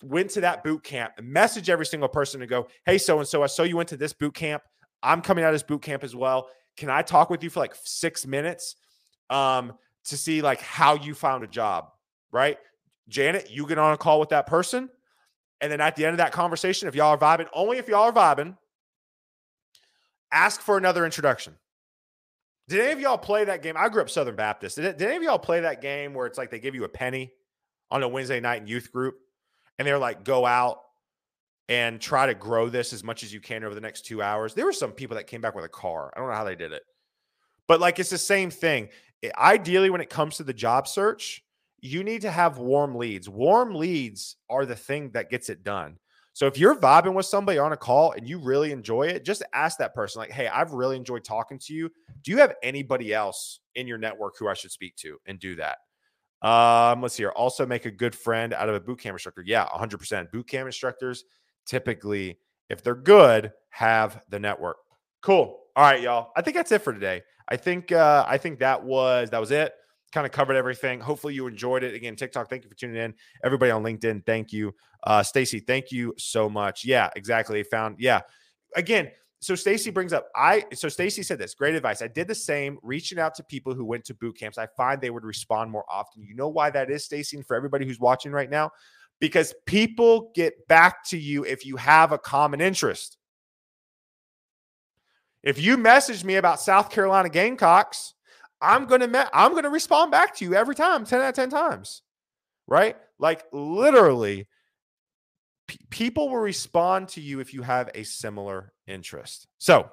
went 0.05 0.31
to 0.31 0.41
that 0.43 0.63
boot 0.63 0.85
camp 0.85 1.15
and 1.19 1.27
message 1.27 1.69
every 1.69 1.85
single 1.85 2.09
person 2.09 2.41
and 2.41 2.49
go, 2.49 2.69
Hey, 2.87 2.97
so 2.97 3.19
and 3.19 3.27
so, 3.27 3.43
I 3.43 3.47
saw 3.47 3.65
you 3.65 3.77
went 3.77 3.89
to 3.89 3.97
this 3.97 4.13
boot 4.13 4.35
camp. 4.35 4.63
I'm 5.03 5.21
coming 5.21 5.43
out 5.43 5.49
of 5.49 5.55
this 5.55 5.65
boot 5.65 5.83
camp 5.83 6.05
as 6.05 6.15
well. 6.15 6.49
Can 6.77 6.91
I 6.91 7.03
talk 7.03 7.29
with 7.29 7.43
you 7.43 7.51
for 7.51 7.59
like 7.59 7.75
six 7.83 8.25
minutes 8.25 8.77
um, 9.31 9.73
to 10.05 10.17
see 10.17 10.43
like 10.43 10.61
how 10.61 10.95
you 10.95 11.15
found 11.15 11.45
a 11.45 11.47
job? 11.47 11.93
Right. 12.31 12.59
Janet, 13.09 13.51
you 13.51 13.67
get 13.67 13.79
on 13.79 13.93
a 13.93 13.97
call 13.97 14.21
with 14.21 14.29
that 14.29 14.47
person. 14.47 14.91
And 15.61 15.71
then 15.71 15.81
at 15.81 15.97
the 15.97 16.05
end 16.05 16.13
of 16.13 16.19
that 16.19 16.33
conversation, 16.33 16.89
if 16.89 16.95
y'all 16.95 17.09
are 17.11 17.19
vibing, 17.19 17.47
only 17.53 17.79
if 17.79 17.89
y'all 17.89 18.05
are 18.05 18.13
vibing, 18.13 18.57
ask 20.33 20.61
for 20.61 20.79
another 20.79 21.05
introduction. 21.05 21.55
Did 22.69 22.81
any 22.81 22.93
of 22.93 23.01
y'all 23.01 23.19
play 23.19 23.45
that 23.45 23.63
game? 23.63 23.75
I 23.77 23.89
grew 23.89 24.01
up 24.01 24.09
Southern 24.09 24.37
Baptist. 24.37 24.77
Did, 24.77 24.97
did 24.97 25.09
any 25.09 25.17
of 25.17 25.23
y'all 25.23 25.39
play 25.39 25.61
that 25.61 25.83
game 25.83 26.15
where 26.15 26.27
it's 26.27 26.39
like 26.39 26.51
they 26.51 26.61
give 26.61 26.75
you 26.75 26.85
a 26.85 26.89
penny 26.89 27.33
on 27.91 28.03
a 28.03 28.09
Wednesday 28.09 28.41
night 28.41 28.63
in 28.63 28.69
youth 28.69 28.93
group 28.93 29.17
and 29.79 29.87
they're 29.87 29.99
like, 29.99 30.25
go 30.25 30.47
out 30.47 30.79
and 31.69 32.01
try 32.01 32.27
to 32.27 32.35
grow 32.35 32.69
this 32.69 32.93
as 32.93 33.03
much 33.03 33.23
as 33.23 33.33
you 33.35 33.41
can 33.41 33.65
over 33.65 33.75
the 33.75 33.81
next 33.81 34.07
two 34.07 34.23
hours? 34.23 34.55
There 34.55 34.65
were 34.65 34.73
some 34.73 34.93
people 34.93 35.17
that 35.17 35.27
came 35.27 35.41
back 35.41 35.55
with 35.57 35.65
a 35.65 35.69
car. 35.69 36.13
I 36.15 36.21
don't 36.21 36.29
know 36.29 36.37
how 36.37 36.45
they 36.45 36.55
did 36.55 36.73
it. 36.73 36.83
But 37.71 37.79
like 37.79 38.01
it's 38.01 38.11
the 38.11 38.19
same 38.19 38.51
thing. 38.51 38.89
Ideally, 39.39 39.91
when 39.91 40.01
it 40.01 40.11
comes 40.11 40.39
to 40.39 40.43
the 40.43 40.53
job 40.53 40.89
search, 40.89 41.45
you 41.81 42.03
need 42.03 42.23
to 42.23 42.31
have 42.33 42.59
warm 42.59 42.97
leads. 42.97 43.29
Warm 43.29 43.77
leads 43.77 44.35
are 44.49 44.67
the 44.67 44.75
thing 44.75 45.11
that 45.11 45.31
gets 45.31 45.49
it 45.49 45.63
done. 45.63 45.97
So 46.33 46.49
if 46.49 46.59
you're 46.59 46.75
vibing 46.75 47.15
with 47.15 47.27
somebody 47.27 47.59
on 47.59 47.71
a 47.71 47.77
call 47.77 48.11
and 48.11 48.29
you 48.29 48.41
really 48.41 48.73
enjoy 48.73 49.03
it, 49.03 49.25
just 49.25 49.45
ask 49.55 49.79
that 49.79 49.95
person, 49.95 50.19
like, 50.19 50.33
hey, 50.33 50.49
I've 50.49 50.73
really 50.73 50.97
enjoyed 50.97 51.23
talking 51.23 51.61
to 51.61 51.73
you. 51.73 51.89
Do 52.25 52.33
you 52.33 52.39
have 52.39 52.57
anybody 52.61 53.15
else 53.15 53.61
in 53.77 53.87
your 53.87 53.99
network 53.99 54.37
who 54.37 54.49
I 54.49 54.55
should 54.55 54.73
speak 54.73 54.97
to? 54.97 55.19
And 55.27 55.39
do 55.39 55.55
that. 55.55 55.79
Um, 56.43 57.03
let's 57.03 57.15
see 57.15 57.23
here. 57.23 57.31
Also 57.31 57.65
make 57.67 57.87
a 57.87 57.93
good 57.93 58.17
friend 58.17 58.53
out 58.53 58.69
of 58.69 58.75
a 58.75 58.81
boot 58.81 58.99
camp 58.99 59.15
instructor. 59.15 59.45
Yeah, 59.47 59.67
100%. 59.67 60.33
Boot 60.33 60.49
camp 60.49 60.67
instructors 60.67 61.23
typically, 61.67 62.41
if 62.69 62.83
they're 62.83 62.97
good, 62.97 63.53
have 63.69 64.25
the 64.29 64.41
network. 64.41 64.79
Cool. 65.23 65.57
All 65.81 65.87
right, 65.87 66.03
y'all. 66.03 66.31
I 66.37 66.43
think 66.43 66.59
that's 66.59 66.71
it 66.73 66.83
for 66.83 66.93
today. 66.93 67.23
I 67.49 67.57
think 67.57 67.91
uh, 67.91 68.27
I 68.29 68.37
think 68.37 68.59
that 68.59 68.85
was 68.85 69.31
that 69.31 69.41
was 69.41 69.51
it 69.51 69.73
kind 70.13 70.27
of 70.27 70.31
covered 70.31 70.55
everything. 70.57 71.01
Hopefully 71.01 71.33
you 71.33 71.47
enjoyed 71.47 71.83
it. 71.83 71.95
Again, 71.95 72.17
TikTok, 72.17 72.51
thank 72.51 72.65
you 72.65 72.69
for 72.69 72.75
tuning 72.75 72.97
in. 72.97 73.15
Everybody 73.45 73.71
on 73.71 73.83
LinkedIn, 73.83 74.27
thank 74.27 74.53
you. 74.53 74.75
Uh, 75.05 75.23
Stacy, 75.23 75.59
thank 75.59 75.91
you 75.91 76.13
so 76.19 76.51
much. 76.51 76.85
Yeah, 76.85 77.09
exactly. 77.17 77.63
Found, 77.63 77.97
yeah. 77.99 78.21
Again, 78.77 79.11
so 79.41 79.55
Stacy 79.55 79.91
brings 79.91 80.13
up, 80.13 80.29
I 80.37 80.67
so 80.75 80.91
Stacy 80.91 81.23
said 81.23 81.39
this 81.39 81.55
great 81.55 81.75
advice. 81.75 82.03
I 82.03 82.09
did 82.09 82.29
the 82.29 82.35
same, 82.35 82.79
reaching 82.83 83.19
out 83.19 83.35
to 83.37 83.43
people 83.43 83.73
who 83.73 83.87
went 83.87 84.05
to 84.05 84.15
boot 84.15 84.37
camps. 84.37 84.59
I 84.59 84.67
find 84.77 85.01
they 85.01 85.09
would 85.09 85.25
respond 85.25 85.71
more 85.71 85.87
often. 85.89 86.23
You 86.23 86.35
know 86.35 86.49
why 86.49 86.69
that 86.69 86.91
is, 86.91 87.07
Stacy, 87.07 87.39
and 87.39 87.47
for 87.47 87.57
everybody 87.57 87.87
who's 87.87 87.99
watching 87.99 88.33
right 88.33 88.51
now? 88.51 88.71
Because 89.19 89.55
people 89.65 90.31
get 90.35 90.69
back 90.69 91.07
to 91.07 91.17
you 91.17 91.47
if 91.47 91.65
you 91.65 91.77
have 91.77 92.13
a 92.13 92.19
common 92.19 92.61
interest. 92.61 93.17
If 95.43 95.59
you 95.61 95.77
message 95.77 96.25
me 96.25 96.37
about 96.37 96.61
South 96.61 96.91
Carolina 96.91 97.29
Gamecocks, 97.29 98.15
I'm 98.61 98.87
gonna 98.87 99.09
me- 99.09 99.31
I'm 99.33 99.55
gonna 99.55 99.71
respond 99.71 100.11
back 100.11 100.35
to 100.37 100.45
you 100.45 100.55
every 100.55 100.75
time, 100.75 101.05
10 101.05 101.21
out 101.21 101.31
of 101.31 101.35
10 101.35 101.51
times. 101.51 102.03
Right? 102.67 102.97
Like 103.19 103.45
literally, 103.53 104.49
p- 105.67 105.79
people 105.89 106.29
will 106.29 106.39
respond 106.39 107.09
to 107.11 107.21
you 107.21 107.41
if 107.41 107.55
you 107.55 107.63
have 107.63 107.91
a 107.95 108.03
similar 108.05 108.73
interest. 108.87 109.47
So 109.59 109.91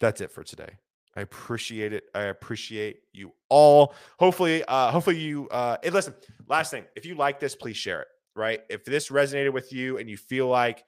that's 0.00 0.20
it 0.20 0.30
for 0.32 0.42
today. 0.42 0.78
I 1.14 1.22
appreciate 1.22 1.92
it. 1.92 2.04
I 2.14 2.22
appreciate 2.24 3.00
you 3.12 3.32
all. 3.48 3.94
Hopefully, 4.18 4.64
uh, 4.66 4.90
hopefully 4.90 5.18
you 5.18 5.48
uh 5.50 5.76
listen, 5.90 6.14
last 6.48 6.70
thing, 6.70 6.84
if 6.96 7.04
you 7.04 7.16
like 7.16 7.40
this, 7.40 7.54
please 7.54 7.76
share 7.76 8.02
it. 8.02 8.08
Right. 8.34 8.62
If 8.70 8.84
this 8.84 9.08
resonated 9.08 9.52
with 9.52 9.72
you 9.72 9.98
and 9.98 10.08
you 10.08 10.16
feel 10.16 10.46
like 10.46 10.84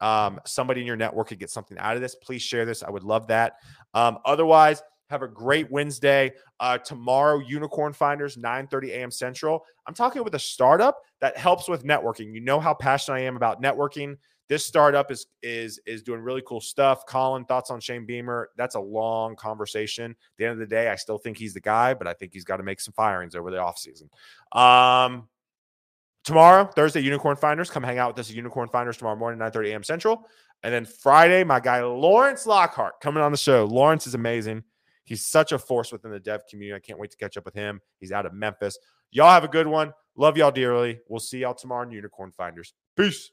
um, 0.00 0.40
somebody 0.46 0.80
in 0.80 0.86
your 0.86 0.96
network 0.96 1.28
could 1.28 1.38
get 1.38 1.50
something 1.50 1.78
out 1.78 1.96
of 1.96 2.02
this, 2.02 2.14
please 2.14 2.42
share 2.42 2.64
this. 2.64 2.82
I 2.82 2.90
would 2.90 3.04
love 3.04 3.26
that. 3.28 3.54
Um, 3.94 4.18
otherwise, 4.24 4.82
have 5.10 5.22
a 5.22 5.28
great 5.28 5.70
Wednesday. 5.70 6.32
Uh, 6.60 6.78
tomorrow, 6.78 7.38
Unicorn 7.38 7.92
Finders, 7.92 8.36
9 8.36 8.66
30 8.66 8.92
a.m. 8.92 9.10
Central. 9.10 9.64
I'm 9.86 9.94
talking 9.94 10.24
with 10.24 10.34
a 10.34 10.38
startup 10.38 10.98
that 11.20 11.36
helps 11.36 11.68
with 11.68 11.84
networking. 11.84 12.34
You 12.34 12.40
know 12.40 12.60
how 12.60 12.74
passionate 12.74 13.18
I 13.18 13.20
am 13.20 13.36
about 13.36 13.62
networking. 13.62 14.16
This 14.48 14.66
startup 14.66 15.10
is 15.10 15.26
is 15.42 15.80
is 15.86 16.02
doing 16.02 16.20
really 16.20 16.42
cool 16.46 16.60
stuff. 16.60 17.06
Colin, 17.06 17.44
thoughts 17.44 17.70
on 17.70 17.80
Shane 17.80 18.04
Beamer? 18.04 18.50
That's 18.56 18.74
a 18.74 18.80
long 18.80 19.36
conversation. 19.36 20.10
At 20.10 20.16
the 20.36 20.44
end 20.44 20.52
of 20.52 20.58
the 20.58 20.66
day, 20.66 20.88
I 20.88 20.96
still 20.96 21.18
think 21.18 21.38
he's 21.38 21.54
the 21.54 21.60
guy, 21.60 21.94
but 21.94 22.06
I 22.06 22.12
think 22.12 22.32
he's 22.34 22.44
got 22.44 22.58
to 22.58 22.62
make 22.62 22.80
some 22.80 22.92
firings 22.92 23.34
over 23.34 23.50
the 23.50 23.56
offseason. 23.56 24.08
Um, 24.58 25.28
tomorrow, 26.24 26.64
Thursday, 26.64 27.00
Unicorn 27.00 27.36
Finders. 27.36 27.70
Come 27.70 27.82
hang 27.82 27.98
out 27.98 28.14
with 28.14 28.18
us 28.18 28.30
at 28.30 28.36
Unicorn 28.36 28.68
Finders 28.68 28.96
tomorrow 28.96 29.16
morning, 29.16 29.38
9 29.38 29.50
30 29.50 29.70
a.m. 29.70 29.82
Central. 29.84 30.28
And 30.62 30.72
then 30.72 30.84
Friday, 30.84 31.44
my 31.44 31.60
guy 31.60 31.82
Lawrence 31.82 32.46
Lockhart 32.46 33.00
coming 33.00 33.22
on 33.22 33.30
the 33.30 33.38
show. 33.38 33.66
Lawrence 33.66 34.06
is 34.06 34.14
amazing. 34.14 34.64
He's 35.04 35.26
such 35.26 35.52
a 35.52 35.58
force 35.58 35.92
within 35.92 36.10
the 36.10 36.18
dev 36.18 36.42
community. 36.48 36.74
I 36.74 36.84
can't 36.84 36.98
wait 36.98 37.10
to 37.10 37.16
catch 37.16 37.36
up 37.36 37.44
with 37.44 37.54
him. 37.54 37.80
He's 38.00 38.10
out 38.10 38.24
of 38.24 38.32
Memphis. 38.32 38.78
Y'all 39.10 39.30
have 39.30 39.44
a 39.44 39.48
good 39.48 39.66
one. 39.66 39.92
Love 40.16 40.36
y'all 40.38 40.50
dearly. 40.50 41.00
We'll 41.08 41.20
see 41.20 41.40
y'all 41.40 41.54
tomorrow 41.54 41.86
in 41.86 41.90
Unicorn 41.90 42.32
Finders. 42.32 42.72
Peace. 42.96 43.30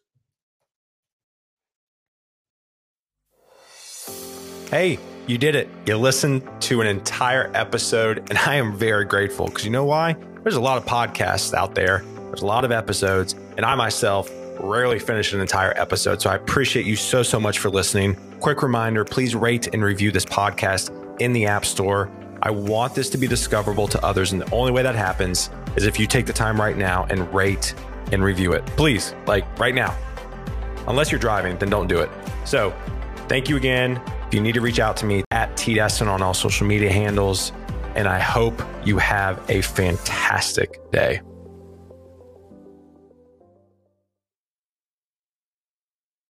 Hey, 4.70 5.00
you 5.28 5.38
did 5.38 5.56
it. 5.56 5.70
You 5.86 5.98
listened 5.98 6.44
to 6.62 6.82
an 6.82 6.88
entire 6.88 7.52
episode, 7.54 8.20
and 8.30 8.38
I 8.38 8.56
am 8.56 8.76
very 8.76 9.06
grateful 9.06 9.48
because 9.48 9.66
you 9.66 9.72
know 9.72 9.86
why? 9.86 10.16
There's 10.44 10.56
a 10.56 10.62
lot 10.62 10.78
of 10.78 10.86
podcasts 10.86 11.54
out 11.54 11.76
there, 11.76 12.04
there's 12.32 12.44
a 12.44 12.46
lot 12.46 12.64
of 12.64 12.72
episodes, 12.72 13.36
and 13.58 13.66
I 13.66 13.76
myself 13.76 14.32
rarely 14.58 15.00
finish 15.00 15.34
an 15.34 15.42
entire 15.42 15.78
episode. 15.78 16.22
So 16.22 16.30
I 16.30 16.36
appreciate 16.36 16.86
you 16.86 16.96
so, 16.96 17.24
so 17.24 17.42
much 17.42 17.60
for 17.60 17.70
listening. 17.70 18.16
Quick 18.40 18.64
reminder 18.64 19.04
please 19.04 19.36
rate 19.36 19.68
and 19.74 19.84
review 19.84 20.12
this 20.12 20.24
podcast 20.24 20.92
in 21.20 21.34
the 21.34 21.46
App 21.46 21.66
Store. 21.66 22.10
I 22.42 22.52
want 22.52 22.96
this 22.96 23.10
to 23.10 23.18
be 23.18 23.28
discoverable 23.28 23.88
to 23.90 24.04
others. 24.06 24.32
And 24.32 24.42
the 24.42 24.50
only 24.52 24.72
way 24.72 24.82
that 24.82 24.96
happens 24.96 25.50
is 25.76 25.86
if 25.86 26.00
you 26.00 26.08
take 26.08 26.26
the 26.26 26.34
time 26.34 26.60
right 26.60 26.78
now 26.78 27.06
and 27.10 27.32
rate 27.34 27.76
and 28.14 28.24
review 28.24 28.54
it. 28.54 28.66
Please, 28.78 29.14
like 29.28 29.60
right 29.60 29.76
now. 29.76 29.94
Unless 30.88 31.12
you're 31.12 31.20
driving, 31.20 31.58
then 31.58 31.70
don't 31.70 31.88
do 31.88 32.00
it. 32.00 32.10
So 32.46 32.74
thank 33.28 33.50
you 33.50 33.58
again. 33.58 34.02
If 34.28 34.34
you 34.34 34.40
need 34.40 34.54
to 34.54 34.62
reach 34.62 34.80
out 34.80 34.96
to 34.98 35.06
me 35.06 35.24
at 35.32 35.56
T 35.58 35.76
Desseyn 35.76 36.08
on 36.08 36.22
all 36.22 36.34
social 36.34 36.66
media 36.66 36.94
handles. 36.94 37.52
And 37.94 38.08
I 38.08 38.20
hope 38.20 38.62
you 38.86 38.98
have 39.00 39.44
a 39.50 39.62
fantastic 39.62 40.80
day. 40.92 41.22